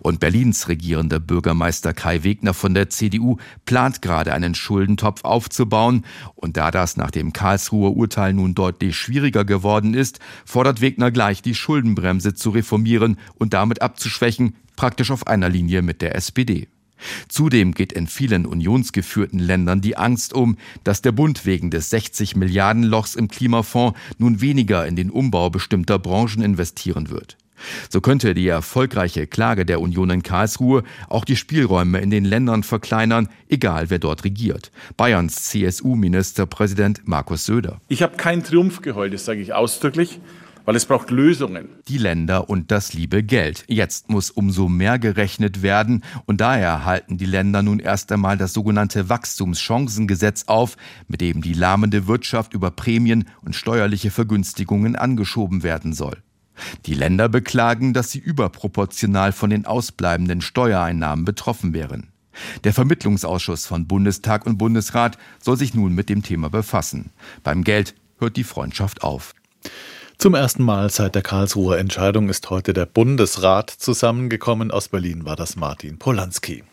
Und 0.00 0.20
Berlins 0.20 0.68
regierender 0.68 1.20
Bürgermeister 1.20 1.94
Kai 1.94 2.22
Wegner 2.22 2.54
von 2.54 2.74
der 2.74 2.90
CDU 2.90 3.38
plant 3.64 4.02
gerade 4.02 4.32
einen 4.32 4.54
Schuldentopf 4.54 5.24
aufzubauen. 5.24 6.04
Und 6.34 6.56
da 6.56 6.70
das 6.70 6.96
nach 6.96 7.10
dem 7.10 7.32
Karlsruher 7.32 7.96
Urteil 7.96 8.32
nun 8.34 8.54
deutlich 8.54 8.96
schwieriger 8.96 9.44
geworden 9.44 9.94
ist, 9.94 10.20
fordert 10.44 10.80
Wegner 10.80 11.10
gleich, 11.10 11.42
die 11.42 11.54
Schuldenbremse 11.54 12.34
zu 12.34 12.50
reformieren 12.50 13.18
und 13.34 13.54
damit 13.54 13.82
abzuschwächen, 13.82 14.56
praktisch 14.76 15.10
auf 15.10 15.26
einer 15.26 15.48
Linie 15.48 15.82
mit 15.82 16.02
der 16.02 16.14
SPD. 16.14 16.68
Zudem 17.28 17.72
geht 17.72 17.92
in 17.92 18.06
vielen 18.06 18.46
unionsgeführten 18.46 19.38
Ländern 19.38 19.80
die 19.80 19.96
Angst 19.96 20.32
um, 20.32 20.56
dass 20.84 21.02
der 21.02 21.12
Bund 21.12 21.46
wegen 21.46 21.70
des 21.70 21.90
60 21.90 22.36
Milliarden 22.36 22.82
Lochs 22.82 23.14
im 23.14 23.28
Klimafonds 23.28 23.98
nun 24.18 24.40
weniger 24.40 24.86
in 24.86 24.96
den 24.96 25.10
Umbau 25.10 25.50
bestimmter 25.50 25.98
Branchen 25.98 26.42
investieren 26.42 27.10
wird. 27.10 27.36
So 27.88 28.00
könnte 28.00 28.34
die 28.34 28.48
erfolgreiche 28.48 29.26
Klage 29.26 29.64
der 29.64 29.80
Union 29.80 30.10
in 30.10 30.22
Karlsruhe 30.22 30.82
auch 31.08 31.24
die 31.24 31.36
Spielräume 31.36 31.98
in 31.98 32.10
den 32.10 32.24
Ländern 32.24 32.62
verkleinern, 32.62 33.28
egal 33.48 33.90
wer 33.90 33.98
dort 33.98 34.24
regiert. 34.24 34.70
Bayerns 34.96 35.44
CSU-Ministerpräsident 35.44 37.02
Markus 37.06 37.46
Söder. 37.46 37.80
Ich 37.88 38.02
habe 38.02 38.16
keinen 38.16 38.44
Triumph 38.44 38.82
geheult, 38.82 39.14
das 39.14 39.24
sage 39.24 39.40
ich 39.40 39.52
ausdrücklich 39.52 40.20
weil 40.64 40.76
es 40.76 40.86
braucht 40.86 41.10
Lösungen. 41.10 41.68
Die 41.88 41.98
Länder 41.98 42.48
und 42.48 42.70
das 42.70 42.92
liebe 42.94 43.22
Geld. 43.22 43.64
Jetzt 43.68 44.08
muss 44.08 44.30
umso 44.30 44.68
mehr 44.68 44.98
gerechnet 44.98 45.62
werden 45.62 46.04
und 46.26 46.40
daher 46.40 46.84
halten 46.84 47.18
die 47.18 47.26
Länder 47.26 47.62
nun 47.62 47.78
erst 47.78 48.10
einmal 48.12 48.36
das 48.36 48.52
sogenannte 48.52 49.08
Wachstumschancengesetz 49.08 50.44
auf, 50.46 50.76
mit 51.08 51.20
dem 51.20 51.42
die 51.42 51.54
lahmende 51.54 52.06
Wirtschaft 52.06 52.54
über 52.54 52.70
Prämien 52.70 53.28
und 53.42 53.54
steuerliche 53.54 54.10
Vergünstigungen 54.10 54.96
angeschoben 54.96 55.62
werden 55.62 55.92
soll. 55.92 56.22
Die 56.86 56.94
Länder 56.94 57.28
beklagen, 57.28 57.94
dass 57.94 58.10
sie 58.10 58.20
überproportional 58.20 59.32
von 59.32 59.50
den 59.50 59.66
ausbleibenden 59.66 60.40
Steuereinnahmen 60.40 61.24
betroffen 61.24 61.72
wären. 61.72 62.08
Der 62.64 62.72
Vermittlungsausschuss 62.72 63.66
von 63.66 63.86
Bundestag 63.86 64.46
und 64.46 64.58
Bundesrat 64.58 65.18
soll 65.40 65.56
sich 65.56 65.74
nun 65.74 65.94
mit 65.94 66.08
dem 66.08 66.22
Thema 66.22 66.50
befassen. 66.50 67.10
Beim 67.42 67.64
Geld 67.64 67.94
hört 68.18 68.36
die 68.36 68.44
Freundschaft 68.44 69.02
auf. 69.02 69.34
Zum 70.18 70.34
ersten 70.34 70.62
Mal 70.62 70.90
seit 70.90 71.14
der 71.14 71.22
Karlsruher 71.22 71.78
Entscheidung 71.78 72.28
ist 72.30 72.48
heute 72.48 72.72
der 72.72 72.86
Bundesrat 72.86 73.70
zusammengekommen. 73.70 74.70
Aus 74.70 74.88
Berlin 74.88 75.24
war 75.24 75.36
das 75.36 75.56
Martin 75.56 75.98
Polanski. 75.98 76.64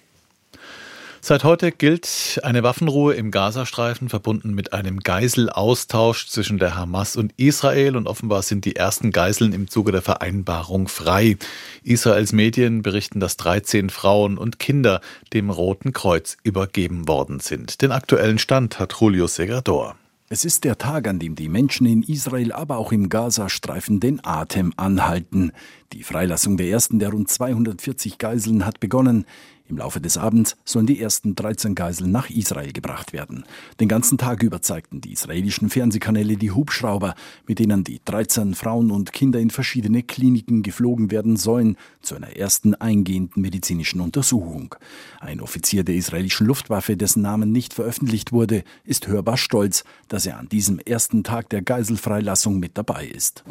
Seit 1.23 1.43
heute 1.43 1.71
gilt 1.71 2.39
eine 2.43 2.63
Waffenruhe 2.63 3.13
im 3.13 3.29
Gazastreifen, 3.29 4.09
verbunden 4.09 4.55
mit 4.55 4.73
einem 4.73 5.01
Geiselaustausch 5.01 6.27
zwischen 6.27 6.57
der 6.57 6.75
Hamas 6.75 7.15
und 7.15 7.33
Israel. 7.37 7.95
Und 7.95 8.07
offenbar 8.07 8.41
sind 8.41 8.65
die 8.65 8.75
ersten 8.75 9.11
Geiseln 9.11 9.53
im 9.53 9.69
Zuge 9.69 9.91
der 9.91 10.01
Vereinbarung 10.01 10.87
frei. 10.87 11.37
Israels 11.83 12.31
Medien 12.31 12.81
berichten, 12.81 13.19
dass 13.19 13.37
13 13.37 13.91
Frauen 13.91 14.37
und 14.37 14.57
Kinder 14.57 14.99
dem 15.31 15.51
Roten 15.51 15.93
Kreuz 15.93 16.37
übergeben 16.41 17.07
worden 17.07 17.39
sind. 17.39 17.83
Den 17.83 17.91
aktuellen 17.91 18.39
Stand 18.39 18.79
hat 18.79 18.95
Julio 18.99 19.27
Segador. 19.27 19.95
Es 20.33 20.45
ist 20.45 20.63
der 20.63 20.77
Tag, 20.77 21.09
an 21.09 21.19
dem 21.19 21.35
die 21.35 21.49
Menschen 21.49 21.85
in 21.85 22.03
Israel, 22.03 22.53
aber 22.53 22.77
auch 22.77 22.93
im 22.93 23.09
Gazastreifen 23.09 23.99
den 23.99 24.23
Atem 24.23 24.71
anhalten. 24.77 25.51
Die 25.93 26.03
Freilassung 26.03 26.55
der 26.55 26.67
ersten 26.67 26.99
der 26.99 27.09
rund 27.09 27.29
240 27.29 28.17
Geiseln 28.17 28.65
hat 28.65 28.79
begonnen. 28.79 29.25
Im 29.71 29.77
Laufe 29.77 30.01
des 30.01 30.17
Abends 30.17 30.57
sollen 30.65 30.85
die 30.85 30.99
ersten 30.99 31.33
13 31.33 31.75
Geiseln 31.75 32.11
nach 32.11 32.29
Israel 32.29 32.73
gebracht 32.73 33.13
werden. 33.13 33.45
Den 33.79 33.87
ganzen 33.87 34.17
Tag 34.17 34.43
über 34.43 34.61
zeigten 34.61 34.99
die 34.99 35.13
israelischen 35.13 35.69
Fernsehkanäle 35.69 36.35
die 36.35 36.51
Hubschrauber, 36.51 37.15
mit 37.47 37.57
denen 37.57 37.85
die 37.85 38.01
13 38.03 38.53
Frauen 38.53 38.91
und 38.91 39.13
Kinder 39.13 39.39
in 39.39 39.49
verschiedene 39.49 40.03
Kliniken 40.03 40.61
geflogen 40.61 41.09
werden 41.09 41.37
sollen, 41.37 41.77
zu 42.01 42.15
einer 42.15 42.35
ersten 42.35 42.75
eingehenden 42.75 43.41
medizinischen 43.41 44.01
Untersuchung. 44.01 44.75
Ein 45.21 45.39
Offizier 45.39 45.85
der 45.85 45.95
israelischen 45.95 46.47
Luftwaffe, 46.47 46.97
dessen 46.97 47.21
Namen 47.21 47.53
nicht 47.53 47.73
veröffentlicht 47.73 48.33
wurde, 48.33 48.65
ist 48.83 49.07
hörbar 49.07 49.37
stolz, 49.37 49.85
dass 50.09 50.25
er 50.25 50.37
an 50.37 50.49
diesem 50.49 50.79
ersten 50.79 51.23
Tag 51.23 51.49
der 51.49 51.61
Geiselfreilassung 51.61 52.59
mit 52.59 52.77
dabei 52.77 53.05
ist. 53.05 53.45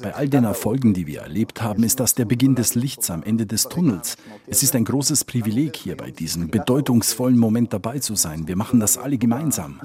Bei 0.00 0.14
all 0.18 0.28
den 0.28 0.42
Erfolgen, 0.42 0.94
die 0.94 1.06
wir 1.06 1.20
erlebt 1.20 1.62
haben, 1.62 1.84
ist 1.84 2.00
das 2.00 2.16
der 2.16 2.24
Beginn 2.24 2.56
des 2.56 2.74
Lichts 2.74 3.08
am 3.08 3.22
Ende 3.22 3.46
des 3.46 3.68
Tunnels. 3.68 4.16
Es 4.48 4.64
ist 4.64 4.74
ein 4.74 4.84
großes 4.84 5.24
Privileg, 5.24 5.76
hier 5.76 5.96
bei 5.96 6.10
diesem 6.10 6.48
bedeutungsvollen 6.48 7.38
Moment 7.38 7.72
dabei 7.72 8.00
zu 8.00 8.16
sein. 8.16 8.48
Wir 8.48 8.56
machen 8.56 8.80
das 8.80 8.98
alle 8.98 9.16
gemeinsam. 9.16 9.80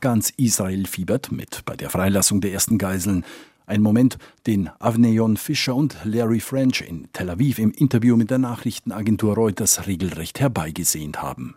Ganz 0.00 0.30
Israel 0.38 0.86
fiebert 0.86 1.30
mit 1.30 1.66
bei 1.66 1.76
der 1.76 1.90
Freilassung 1.90 2.40
der 2.40 2.52
ersten 2.52 2.78
Geiseln. 2.78 3.26
Ein 3.68 3.82
Moment, 3.82 4.18
den 4.46 4.70
Avneyon 4.78 5.36
Fischer 5.36 5.74
und 5.74 5.96
Larry 6.04 6.38
French 6.38 6.84
in 6.86 7.08
Tel 7.12 7.30
Aviv 7.30 7.58
im 7.58 7.72
Interview 7.72 8.14
mit 8.14 8.30
der 8.30 8.38
Nachrichtenagentur 8.38 9.34
Reuters 9.34 9.88
regelrecht 9.88 10.38
herbeigesehnt 10.38 11.20
haben. 11.20 11.56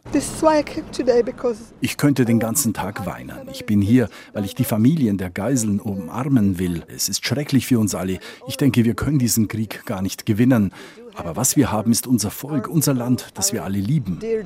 Ich 1.82 1.98
könnte 1.98 2.26
den 2.26 2.40
ganzen 2.40 2.74
Tag 2.74 3.06
weinen. 3.06 3.48
Ich 3.52 3.68
bin 3.68 3.80
hier, 3.80 4.10
weil 4.34 4.44
ich 4.44 4.56
die 4.56 4.64
Familien 4.64 5.20
der 5.20 5.30
Geiseln 5.30 5.80
umarmen 5.80 6.58
will. 6.58 6.84
Es 6.88 7.10
ist 7.10 7.24
schrecklich 7.24 7.68
für 7.68 7.78
uns 7.78 7.94
alle. 7.94 8.18
Ich 8.48 8.58
denke, 8.58 8.86
wir 8.86 8.96
können 8.96 9.20
diesen 9.20 9.48
Krieg 9.48 9.86
gar 9.86 10.02
nicht 10.02 10.26
gewinnen. 10.26 10.74
Aber 11.16 11.36
was 11.36 11.56
wir 11.56 11.72
haben, 11.72 11.92
ist 11.92 12.08
unser 12.08 12.32
Volk, 12.32 12.68
unser 12.68 12.94
Land, 12.94 13.30
das 13.34 13.54
wir 13.54 13.64
alle 13.64 13.80
lieben. 13.80 14.20
Uh, 14.22 14.44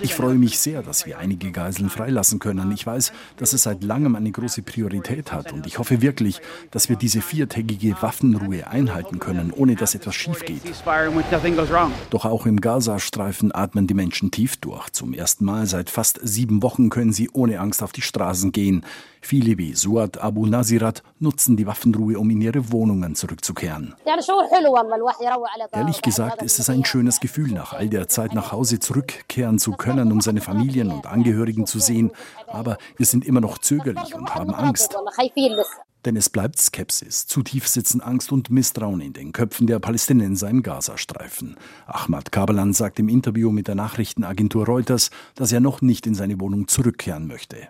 ich 0.00 0.14
freue 0.14 0.34
mich 0.34 0.58
sehr, 0.58 0.82
dass 0.82 1.06
wir 1.06 1.18
einige 1.18 1.50
Geiseln 1.50 1.90
freilassen 1.90 2.38
können. 2.38 2.70
Ich 2.72 2.86
weiß, 2.86 3.12
dass 3.36 3.52
es 3.52 3.62
seit 3.64 3.82
langem 3.82 4.14
eine 4.14 4.30
große 4.30 4.62
Priorität 4.62 5.32
hat 5.32 5.52
und 5.52 5.66
ich 5.66 5.78
hoffe 5.78 6.02
wirklich, 6.02 6.40
dass 6.70 6.88
wir 6.88 6.96
diese 6.96 7.20
viertägige 7.20 8.00
Waffenruhe 8.00 8.66
einhalten 8.66 9.18
können, 9.18 9.52
ohne 9.54 9.74
dass 9.74 9.94
etwas 9.94 10.14
schief 10.14 10.44
geht. 10.44 10.62
Doch 12.10 12.24
auch 12.24 12.46
im 12.46 12.60
Gazastreifen 12.60 13.54
atmen 13.54 13.86
die 13.86 13.94
Menschen 13.94 14.30
tief 14.30 14.56
durch. 14.56 14.90
Zum 14.90 15.14
ersten 15.14 15.44
Mal 15.44 15.66
seit 15.66 15.90
fast 15.90 16.20
sieben 16.22 16.62
Wochen 16.62 16.90
können 16.90 17.12
sie 17.12 17.30
ohne 17.32 17.60
Angst 17.60 17.82
auf 17.82 17.92
die 17.92 18.02
Straßen 18.02 18.52
gehen. 18.52 18.84
Viele 19.20 19.58
wie 19.58 19.74
Suad 19.74 20.18
Abu 20.18 20.46
Nazirat 20.46 21.02
nutzen 21.18 21.56
die 21.56 21.66
Waffenruhe, 21.66 22.18
um 22.18 22.30
in 22.30 22.40
ihre 22.40 22.72
Wohnungen 22.72 23.14
zurückzukehren. 23.14 23.94
Ehrlich 25.72 26.02
gesagt 26.02 26.42
ist 26.42 26.58
es 26.58 26.70
ein 26.70 26.84
schönes 26.84 27.20
Gefühl, 27.20 27.52
nach 27.52 27.72
all 27.72 27.88
der 27.88 28.08
Zeit 28.08 28.34
nach 28.34 28.52
Hause 28.52 28.78
zurückkehren 28.78 29.58
zu 29.58 29.72
können, 29.72 30.12
um 30.12 30.20
seine 30.20 30.40
Familien 30.40 30.90
und 30.90 31.06
Angehörigen 31.06 31.66
zu 31.66 31.78
sehen. 31.78 32.12
Aber 32.46 32.78
wir 32.96 33.06
sind 33.06 33.24
immer 33.24 33.40
noch 33.40 33.58
zögerlich 33.58 34.14
und 34.14 34.34
haben 34.34 34.54
Angst. 34.54 34.96
Denn 36.04 36.16
es 36.16 36.30
bleibt 36.30 36.58
Skepsis. 36.58 37.26
Zu 37.26 37.42
tief 37.42 37.66
sitzen 37.66 38.00
Angst 38.00 38.30
und 38.30 38.50
Misstrauen 38.50 39.00
in 39.00 39.12
den 39.12 39.32
Köpfen 39.32 39.66
der 39.66 39.80
Palästinenser 39.80 40.48
im 40.48 40.62
Gazastreifen. 40.62 41.56
Ahmad 41.86 42.30
Kabalan 42.30 42.72
sagt 42.72 43.00
im 43.00 43.08
Interview 43.08 43.50
mit 43.50 43.66
der 43.66 43.74
Nachrichtenagentur 43.74 44.64
Reuters, 44.64 45.10
dass 45.34 45.50
er 45.50 45.60
noch 45.60 45.82
nicht 45.82 46.06
in 46.06 46.14
seine 46.14 46.40
Wohnung 46.40 46.68
zurückkehren 46.68 47.26
möchte. 47.26 47.68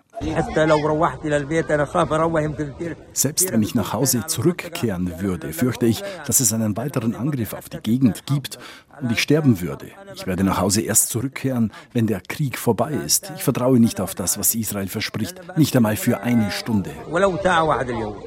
Selbst 3.13 3.51
wenn 3.51 3.63
ich 3.63 3.75
nach 3.75 3.93
Hause 3.93 4.25
zurückkehren 4.27 5.21
würde, 5.21 5.53
fürchte 5.53 5.85
ich, 5.85 6.03
dass 6.25 6.39
es 6.39 6.51
einen 6.51 6.75
weiteren 6.75 7.15
Angriff 7.15 7.53
auf 7.53 7.69
die 7.69 7.79
Gegend 7.79 8.25
gibt 8.25 8.59
und 9.01 9.11
ich 9.11 9.21
sterben 9.21 9.61
würde. 9.61 9.87
Ich 10.15 10.27
werde 10.27 10.43
nach 10.43 10.59
Hause 10.59 10.81
erst 10.81 11.09
zurückkehren, 11.09 11.71
wenn 11.93 12.07
der 12.07 12.19
Krieg 12.19 12.57
vorbei 12.57 12.91
ist. 12.91 13.31
Ich 13.35 13.43
vertraue 13.43 13.79
nicht 13.79 14.01
auf 14.01 14.13
das, 14.13 14.37
was 14.37 14.55
Israel 14.55 14.87
verspricht, 14.87 15.57
nicht 15.57 15.75
einmal 15.75 15.95
für 15.95 16.19
eine 16.21 16.51
Stunde. 16.51 16.91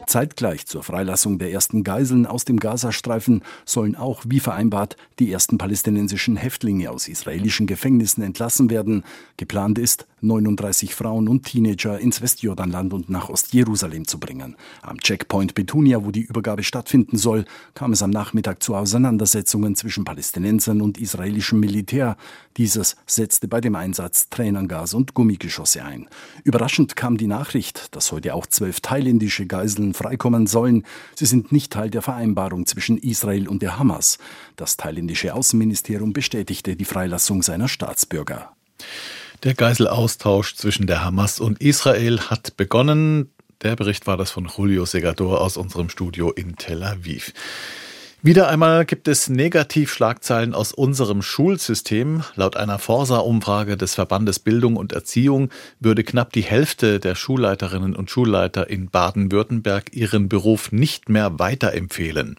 Zeitgleich 0.07 0.67
zur 0.67 0.83
Freilassung 0.83 1.39
der 1.39 1.53
ersten 1.53 1.85
Geiseln 1.85 2.27
aus 2.27 2.47
dem 2.47 2.59
Gazastreifen 2.59 3.43
sollen 3.67 3.97
auch, 3.97 4.23
wie 4.27 4.41
vereinbart, 4.41 4.97
die 5.19 5.31
ersten 5.31 5.59
palästinensischen 5.59 6.37
Häftlinge 6.37 6.91
aus 6.91 7.09
israelischen 7.09 7.67
Gefängnissen 7.67 8.23
entlassen 8.23 8.71
werden. 8.71 9.05
Geplant 9.37 9.79
ist, 9.79 10.07
39 10.23 10.95
Frauen 10.95 11.29
und 11.29 11.45
Teenager 11.45 11.82
ins 11.91 12.23
Westjordanland 12.23 12.93
und 12.93 13.11
nach 13.11 13.29
Ostjerusalem 13.29 14.07
zu 14.07 14.19
bringen. 14.19 14.57
Am 14.83 14.99
Checkpoint 14.99 15.55
Betunia, 15.55 16.05
wo 16.05 16.11
die 16.11 16.23
Übergabe 16.23 16.63
stattfinden 16.63 17.17
soll, 17.17 17.45
kam 17.75 17.93
es 17.93 18.03
am 18.03 18.11
Nachmittag 18.11 18.63
zu 18.63 18.75
Auseinandersetzungen 18.75 19.77
zwischen 19.77 20.05
Palästinensern 20.05 20.81
und 20.81 20.99
israelischem 20.99 21.61
Militär. 21.61 22.17
Dieses 22.57 22.97
setzte 23.07 23.49
bei 23.49 23.61
dem 23.61 23.75
Einsatz 23.75 24.29
Tränengas 24.29 24.95
und 24.95 25.15
Gummigeschosse 25.15 25.85
ein. 25.85 26.09
Überraschend 26.45 26.97
kam 26.97 27.17
die 27.17 27.27
Nachricht, 27.27 27.95
dass 27.95 28.13
heute 28.13 28.35
auch 28.35 28.47
zwölf 28.47 28.81
thailändische 28.81 29.47
Geiseln 29.47 29.95
freikommen 29.95 30.47
sollen. 30.47 30.85
Sie 31.15 31.27
sind 31.27 31.53
nicht 31.53 31.73
Teil 31.73 31.91
der 31.91 32.03
Vereinbarung 32.03 32.67
zwischen 32.67 32.99
Israel 32.99 33.49
und 33.49 33.63
der 33.63 33.79
Hamas. 33.79 34.19
Das 34.57 34.77
thailändische 34.77 35.35
Außenministerium 35.35 36.13
bestätigte 36.13 36.77
die 36.77 36.85
Freilassung 36.85 37.43
seiner 37.43 37.69
Staatsbürger. 37.69 38.53
Der 39.43 39.55
Geiselaustausch 39.55 40.55
zwischen 40.55 40.87
der 40.87 41.05
Hamas 41.05 41.41
und 41.41 41.61
Israel 41.61 42.21
hat 42.21 42.57
begonnen. 42.57 43.33
Der 43.63 43.75
Bericht 43.75 44.07
war 44.07 44.17
das 44.17 44.31
von 44.31 44.47
Julio 44.47 44.85
Segador 44.85 45.41
aus 45.41 45.57
unserem 45.57 45.89
Studio 45.89 46.31
in 46.31 46.55
Tel 46.55 46.85
Aviv. 46.85 47.33
Wieder 48.25 48.49
einmal 48.49 48.85
gibt 48.85 49.09
es 49.09 49.29
Negativschlagzeilen 49.29 50.55
aus 50.55 50.73
unserem 50.73 51.23
Schulsystem. 51.23 52.23
Laut 52.37 52.57
einer 52.57 52.79
Forsa-Umfrage 52.79 53.77
des 53.77 53.97
Verbandes 53.97 54.39
Bildung 54.39 54.77
und 54.77 54.93
Erziehung 54.93 55.49
würde 55.81 56.05
knapp 56.05 56.33
die 56.33 56.43
Hälfte 56.45 57.01
der 57.01 57.17
Schulleiterinnen 57.17 57.97
und 57.97 58.13
Schulleiter 58.13 58.71
in 58.71 58.91
Baden-Württemberg 58.91 59.93
ihren 59.93 60.29
Beruf 60.29 60.71
nicht 60.71 61.09
mehr 61.09 61.41
weiterempfehlen. 61.41 62.37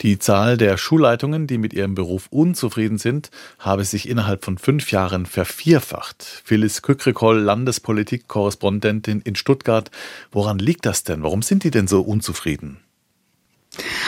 Die 0.00 0.18
Zahl 0.18 0.56
der 0.56 0.78
Schulleitungen, 0.78 1.46
die 1.46 1.58
mit 1.58 1.74
ihrem 1.74 1.94
Beruf 1.94 2.28
unzufrieden 2.30 2.96
sind, 2.96 3.30
habe 3.58 3.84
sich 3.84 4.08
innerhalb 4.08 4.46
von 4.46 4.56
fünf 4.56 4.90
Jahren 4.92 5.26
vervierfacht. 5.26 6.22
Phyllis 6.22 6.80
Kückrekoll, 6.80 7.38
Landespolitik-Korrespondentin 7.40 9.20
in 9.20 9.36
Stuttgart. 9.36 9.90
Woran 10.32 10.58
liegt 10.58 10.86
das 10.86 11.04
denn? 11.04 11.22
Warum 11.22 11.42
sind 11.42 11.64
die 11.64 11.70
denn 11.70 11.86
so 11.86 12.00
unzufrieden? 12.00 12.78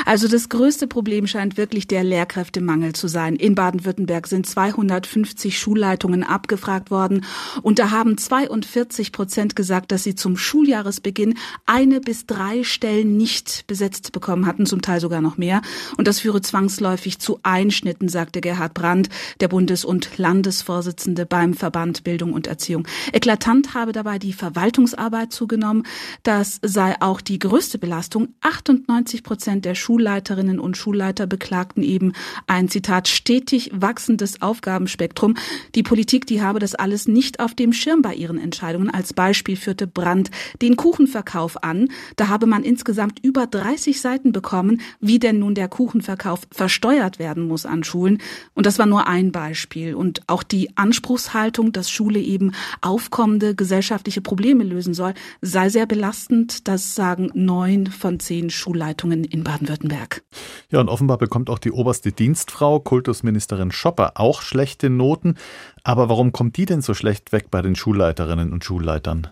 Also 0.04 0.28
das 0.28 0.48
größte 0.48 0.86
Problem 0.86 1.26
scheint 1.26 1.56
wirklich 1.56 1.86
der 1.86 2.04
Lehrkräftemangel 2.04 2.92
zu 2.94 3.08
sein. 3.08 3.36
In 3.36 3.54
Baden-Württemberg 3.54 4.26
sind 4.26 4.46
250 4.46 5.58
Schulleitungen 5.58 6.24
abgefragt 6.24 6.90
worden 6.90 7.24
und 7.62 7.78
da 7.78 7.90
haben 7.90 8.16
42 8.16 9.12
Prozent 9.12 9.56
gesagt, 9.56 9.92
dass 9.92 10.04
sie 10.04 10.14
zum 10.14 10.36
Schuljahresbeginn 10.36 11.34
eine 11.66 12.00
bis 12.00 12.26
drei 12.26 12.64
Stellen 12.64 13.16
nicht 13.16 13.66
besetzt 13.66 14.12
bekommen 14.12 14.46
hatten, 14.46 14.66
zum 14.66 14.82
Teil 14.82 15.00
sogar 15.00 15.20
noch 15.20 15.36
mehr. 15.36 15.62
Und 15.96 16.08
das 16.08 16.20
führe 16.20 16.40
zwangsläufig 16.40 17.18
zu 17.18 17.38
Einschnitten, 17.42 18.08
sagte 18.08 18.40
Gerhard 18.40 18.74
Brandt, 18.74 19.08
der 19.40 19.48
Bundes- 19.48 19.84
und 19.84 20.18
Landesvorsitzende 20.18 21.26
beim 21.26 21.54
Verband 21.54 22.04
Bildung 22.04 22.32
und 22.32 22.46
Erziehung. 22.46 22.86
Eklatant 23.12 23.74
habe 23.74 23.92
dabei 23.92 24.18
die 24.18 24.32
Verwaltungsarbeit 24.32 25.32
zugenommen. 25.32 25.84
Das 26.22 26.58
sei 26.62 26.96
auch 27.00 27.20
die 27.20 27.38
größte 27.38 27.78
Belastung. 27.78 28.34
98 28.40 29.22
Prozent 29.22 29.59
der 29.60 29.74
Schulleiterinnen 29.74 30.58
und 30.58 30.76
Schulleiter 30.76 31.26
beklagten 31.26 31.82
eben 31.82 32.12
ein 32.46 32.68
Zitat 32.68 33.08
stetig 33.08 33.70
wachsendes 33.74 34.42
Aufgabenspektrum. 34.42 35.36
Die 35.74 35.82
Politik, 35.82 36.26
die 36.26 36.42
habe 36.42 36.58
das 36.58 36.74
alles 36.74 37.08
nicht 37.08 37.40
auf 37.40 37.54
dem 37.54 37.72
Schirm 37.72 38.02
bei 38.02 38.14
ihren 38.14 38.38
Entscheidungen. 38.38 38.90
Als 38.90 39.12
Beispiel 39.12 39.56
führte 39.56 39.86
Brandt 39.86 40.30
den 40.62 40.76
Kuchenverkauf 40.76 41.62
an. 41.62 41.88
Da 42.16 42.28
habe 42.28 42.46
man 42.46 42.62
insgesamt 42.62 43.24
über 43.24 43.46
30 43.46 44.00
Seiten 44.00 44.32
bekommen, 44.32 44.80
wie 45.00 45.18
denn 45.18 45.38
nun 45.38 45.54
der 45.54 45.68
Kuchenverkauf 45.68 46.40
versteuert 46.50 47.18
werden 47.18 47.46
muss 47.46 47.66
an 47.66 47.84
Schulen. 47.84 48.18
Und 48.54 48.66
das 48.66 48.78
war 48.78 48.86
nur 48.86 49.06
ein 49.06 49.32
Beispiel. 49.32 49.94
Und 49.94 50.22
auch 50.26 50.42
die 50.42 50.76
Anspruchshaltung, 50.76 51.72
dass 51.72 51.90
Schule 51.90 52.20
eben 52.20 52.52
aufkommende 52.80 53.54
gesellschaftliche 53.54 54.20
Probleme 54.20 54.64
lösen 54.64 54.94
soll, 54.94 55.14
sei 55.40 55.68
sehr 55.68 55.86
belastend. 55.86 56.68
Das 56.68 56.94
sagen 56.94 57.30
neun 57.34 57.86
von 57.86 58.20
zehn 58.20 58.50
Schulleitungen 58.50 59.24
in 59.24 59.44
Baden-Württemberg. 59.50 60.22
Ja, 60.70 60.78
und 60.78 60.88
offenbar 60.88 61.18
bekommt 61.18 61.50
auch 61.50 61.58
die 61.58 61.72
oberste 61.72 62.12
Dienstfrau, 62.12 62.78
Kultusministerin 62.78 63.72
Schopper, 63.72 64.12
auch 64.14 64.42
schlechte 64.42 64.90
Noten. 64.90 65.34
Aber 65.82 66.08
warum 66.08 66.30
kommt 66.30 66.56
die 66.56 66.66
denn 66.66 66.82
so 66.82 66.94
schlecht 66.94 67.32
weg 67.32 67.50
bei 67.50 67.60
den 67.60 67.74
Schulleiterinnen 67.74 68.52
und 68.52 68.64
Schulleitern? 68.64 69.26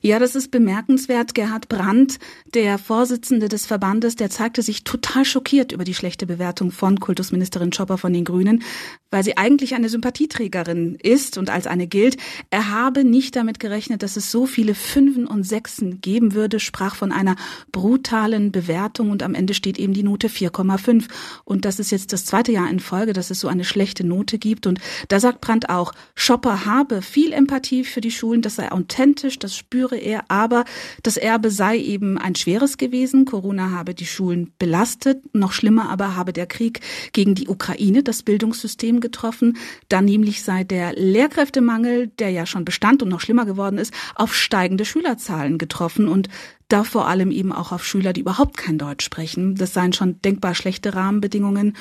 Ja, 0.00 0.18
das 0.18 0.34
ist 0.34 0.50
bemerkenswert. 0.50 1.34
Gerhard 1.34 1.68
Brandt, 1.68 2.18
der 2.54 2.78
Vorsitzende 2.78 3.48
des 3.48 3.66
Verbandes, 3.66 4.16
der 4.16 4.30
zeigte 4.30 4.62
sich 4.62 4.84
total 4.84 5.24
schockiert 5.24 5.72
über 5.72 5.84
die 5.84 5.94
schlechte 5.94 6.26
Bewertung 6.26 6.70
von 6.70 7.00
Kultusministerin 7.00 7.72
Schopper 7.72 7.98
von 7.98 8.12
den 8.12 8.24
Grünen, 8.24 8.62
weil 9.10 9.24
sie 9.24 9.36
eigentlich 9.36 9.74
eine 9.74 9.88
Sympathieträgerin 9.88 10.96
ist 11.02 11.38
und 11.38 11.50
als 11.50 11.66
eine 11.66 11.86
gilt. 11.86 12.16
Er 12.50 12.70
habe 12.70 13.04
nicht 13.04 13.36
damit 13.36 13.58
gerechnet, 13.58 14.02
dass 14.02 14.16
es 14.16 14.30
so 14.30 14.46
viele 14.46 14.74
Fünfen 14.74 15.26
und 15.26 15.44
Sechsen 15.44 16.00
geben 16.00 16.34
würde, 16.34 16.60
sprach 16.60 16.94
von 16.94 17.10
einer 17.10 17.36
brutalen 17.72 18.52
Bewertung 18.52 19.10
und 19.10 19.22
am 19.22 19.34
Ende 19.34 19.54
steht 19.54 19.78
eben 19.78 19.94
die 19.94 20.02
Note 20.02 20.28
4,5. 20.28 21.06
Und 21.44 21.64
das 21.64 21.78
ist 21.78 21.90
jetzt 21.90 22.12
das 22.12 22.24
zweite 22.24 22.52
Jahr 22.52 22.70
in 22.70 22.80
Folge, 22.80 23.12
dass 23.12 23.30
es 23.30 23.40
so 23.40 23.48
eine 23.48 23.64
schlechte 23.64 24.06
Note 24.06 24.38
gibt. 24.38 24.66
Und 24.66 24.80
da 25.08 25.20
sagt 25.20 25.40
Brandt 25.40 25.70
auch, 25.70 25.92
Schopper 26.14 26.66
habe 26.66 27.02
viel 27.02 27.32
Empathie 27.32 27.84
für 27.84 28.00
die 28.00 28.10
Schulen, 28.10 28.42
das 28.42 28.56
sei 28.56 28.70
authentisch, 28.70 29.38
das 29.38 29.56
spüre 29.56 29.87
er, 29.96 30.24
aber 30.28 30.64
das 31.02 31.16
Erbe 31.16 31.50
sei 31.50 31.78
eben 31.78 32.18
ein 32.18 32.34
schweres 32.34 32.78
gewesen. 32.78 33.24
Corona 33.24 33.70
habe 33.70 33.94
die 33.94 34.06
Schulen 34.06 34.52
belastet. 34.58 35.22
Noch 35.34 35.52
schlimmer 35.52 35.90
aber 35.90 36.16
habe 36.16 36.32
der 36.32 36.46
Krieg 36.46 36.80
gegen 37.12 37.34
die 37.34 37.48
Ukraine 37.48 38.02
das 38.02 38.22
Bildungssystem 38.22 39.00
getroffen. 39.00 39.56
Dann 39.88 40.04
nämlich 40.04 40.42
sei 40.42 40.64
der 40.64 40.92
Lehrkräftemangel, 40.94 42.08
der 42.18 42.30
ja 42.30 42.46
schon 42.46 42.64
bestand 42.64 43.02
und 43.02 43.08
noch 43.08 43.20
schlimmer 43.20 43.46
geworden 43.46 43.78
ist, 43.78 43.92
auf 44.14 44.34
steigende 44.34 44.84
Schülerzahlen 44.84 45.58
getroffen 45.58 46.08
und 46.08 46.28
da 46.68 46.84
vor 46.84 47.08
allem 47.08 47.30
eben 47.30 47.52
auch 47.52 47.72
auf 47.72 47.84
Schüler, 47.84 48.12
die 48.12 48.20
überhaupt 48.20 48.58
kein 48.58 48.76
Deutsch 48.76 49.04
sprechen. 49.04 49.54
Das 49.54 49.72
seien 49.72 49.94
schon 49.94 50.20
denkbar 50.20 50.54
schlechte 50.54 50.94
Rahmenbedingungen. 50.94 51.74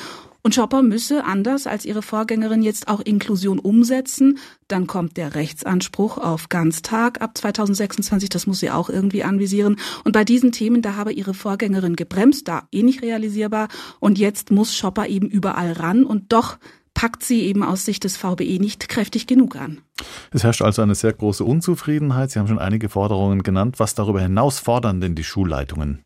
Und 0.43 0.55
Schopper 0.55 0.81
müsse 0.81 1.23
anders 1.25 1.67
als 1.67 1.85
ihre 1.85 2.01
Vorgängerin 2.01 2.61
jetzt 2.61 2.87
auch 2.87 3.01
Inklusion 3.01 3.59
umsetzen. 3.59 4.37
Dann 4.67 4.87
kommt 4.87 5.17
der 5.17 5.35
Rechtsanspruch 5.35 6.17
auf 6.17 6.49
Ganztag 6.49 7.21
ab 7.21 7.37
2026. 7.37 8.29
Das 8.29 8.47
muss 8.47 8.59
sie 8.59 8.71
auch 8.71 8.89
irgendwie 8.89 9.23
anvisieren. 9.23 9.77
Und 10.03 10.13
bei 10.13 10.23
diesen 10.23 10.51
Themen, 10.51 10.81
da 10.81 10.95
habe 10.95 11.11
ihre 11.11 11.33
Vorgängerin 11.33 11.95
gebremst, 11.95 12.47
da 12.47 12.67
eh 12.71 12.83
nicht 12.83 13.01
realisierbar. 13.01 13.67
Und 13.99 14.17
jetzt 14.17 14.51
muss 14.51 14.75
Schopper 14.75 15.07
eben 15.07 15.27
überall 15.27 15.73
ran. 15.73 16.05
Und 16.05 16.31
doch 16.31 16.57
packt 16.93 17.23
sie 17.23 17.41
eben 17.41 17.61
aus 17.61 17.85
Sicht 17.85 18.03
des 18.05 18.17
VBE 18.17 18.57
nicht 18.59 18.89
kräftig 18.89 19.27
genug 19.27 19.55
an. 19.55 19.81
Es 20.31 20.43
herrscht 20.43 20.63
also 20.63 20.81
eine 20.81 20.95
sehr 20.95 21.13
große 21.13 21.43
Unzufriedenheit. 21.43 22.31
Sie 22.31 22.39
haben 22.39 22.47
schon 22.47 22.57
einige 22.57 22.89
Forderungen 22.89 23.43
genannt. 23.43 23.79
Was 23.79 23.93
darüber 23.93 24.19
hinaus 24.19 24.59
fordern 24.59 24.99
denn 24.99 25.13
die 25.13 25.23
Schulleitungen? 25.23 26.01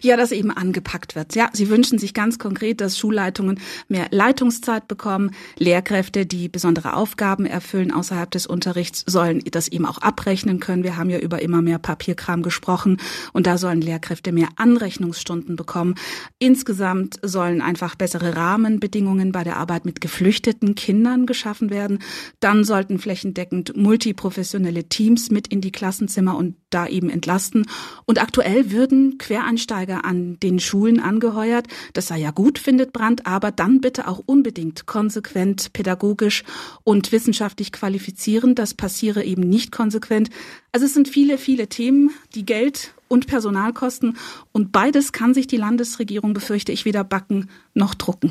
Ja, 0.00 0.16
dass 0.16 0.32
eben 0.32 0.50
angepackt 0.50 1.14
wird. 1.16 1.34
Ja, 1.34 1.50
sie 1.52 1.68
wünschen 1.68 1.98
sich 1.98 2.14
ganz 2.14 2.38
konkret, 2.38 2.80
dass 2.80 2.98
Schulleitungen 2.98 3.60
mehr 3.88 4.08
Leitungszeit 4.10 4.88
bekommen. 4.88 5.32
Lehrkräfte, 5.58 6.26
die 6.26 6.48
besondere 6.48 6.94
Aufgaben 6.94 7.46
erfüllen 7.46 7.92
außerhalb 7.92 8.30
des 8.30 8.46
Unterrichts, 8.46 9.04
sollen 9.06 9.42
das 9.50 9.68
eben 9.68 9.86
auch 9.86 9.98
abrechnen 9.98 10.60
können. 10.60 10.84
Wir 10.84 10.96
haben 10.96 11.10
ja 11.10 11.18
über 11.18 11.42
immer 11.42 11.62
mehr 11.62 11.78
Papierkram 11.78 12.42
gesprochen 12.42 12.98
und 13.32 13.46
da 13.46 13.58
sollen 13.58 13.80
Lehrkräfte 13.80 14.32
mehr 14.32 14.48
Anrechnungsstunden 14.56 15.56
bekommen. 15.56 15.94
Insgesamt 16.38 17.18
sollen 17.22 17.60
einfach 17.60 17.94
bessere 17.94 18.36
Rahmenbedingungen 18.36 19.32
bei 19.32 19.44
der 19.44 19.56
Arbeit 19.56 19.84
mit 19.84 20.00
geflüchteten 20.00 20.74
Kindern 20.74 21.26
geschaffen 21.26 21.70
werden. 21.70 21.98
Dann 22.40 22.64
sollten 22.64 22.98
flächendeckend 22.98 23.76
multiprofessionelle 23.76 24.84
Teams 24.88 25.30
mit 25.30 25.48
in 25.48 25.60
die 25.60 25.72
Klassenzimmer 25.72 26.36
und 26.36 26.56
da 26.70 26.86
eben 26.86 27.10
entlasten. 27.10 27.66
Und 28.04 28.20
aktuell 28.20 28.70
würden 28.70 29.18
Quereinsteiger 29.18 29.57
an 30.04 30.38
den 30.40 30.60
Schulen 30.60 31.00
angeheuert. 31.00 31.66
Das 31.92 32.08
sei 32.08 32.18
ja 32.18 32.30
gut, 32.30 32.58
findet 32.58 32.92
Brandt, 32.92 33.26
aber 33.26 33.50
dann 33.50 33.80
bitte 33.80 34.08
auch 34.08 34.22
unbedingt 34.24 34.86
konsequent, 34.86 35.72
pädagogisch 35.72 36.44
und 36.84 37.12
wissenschaftlich 37.12 37.72
qualifizieren. 37.72 38.54
Das 38.54 38.74
passiere 38.74 39.24
eben 39.24 39.42
nicht 39.42 39.72
konsequent. 39.72 40.30
Also 40.72 40.86
es 40.86 40.94
sind 40.94 41.08
viele, 41.08 41.38
viele 41.38 41.68
Themen, 41.68 42.10
die 42.34 42.44
Geld 42.44 42.94
und 43.08 43.26
Personal 43.26 43.72
kosten. 43.72 44.16
Und 44.52 44.70
beides 44.70 45.12
kann 45.12 45.34
sich 45.34 45.46
die 45.46 45.56
Landesregierung, 45.56 46.34
befürchte 46.34 46.72
ich, 46.72 46.84
weder 46.84 47.04
backen 47.04 47.48
noch 47.74 47.94
drucken. 47.94 48.26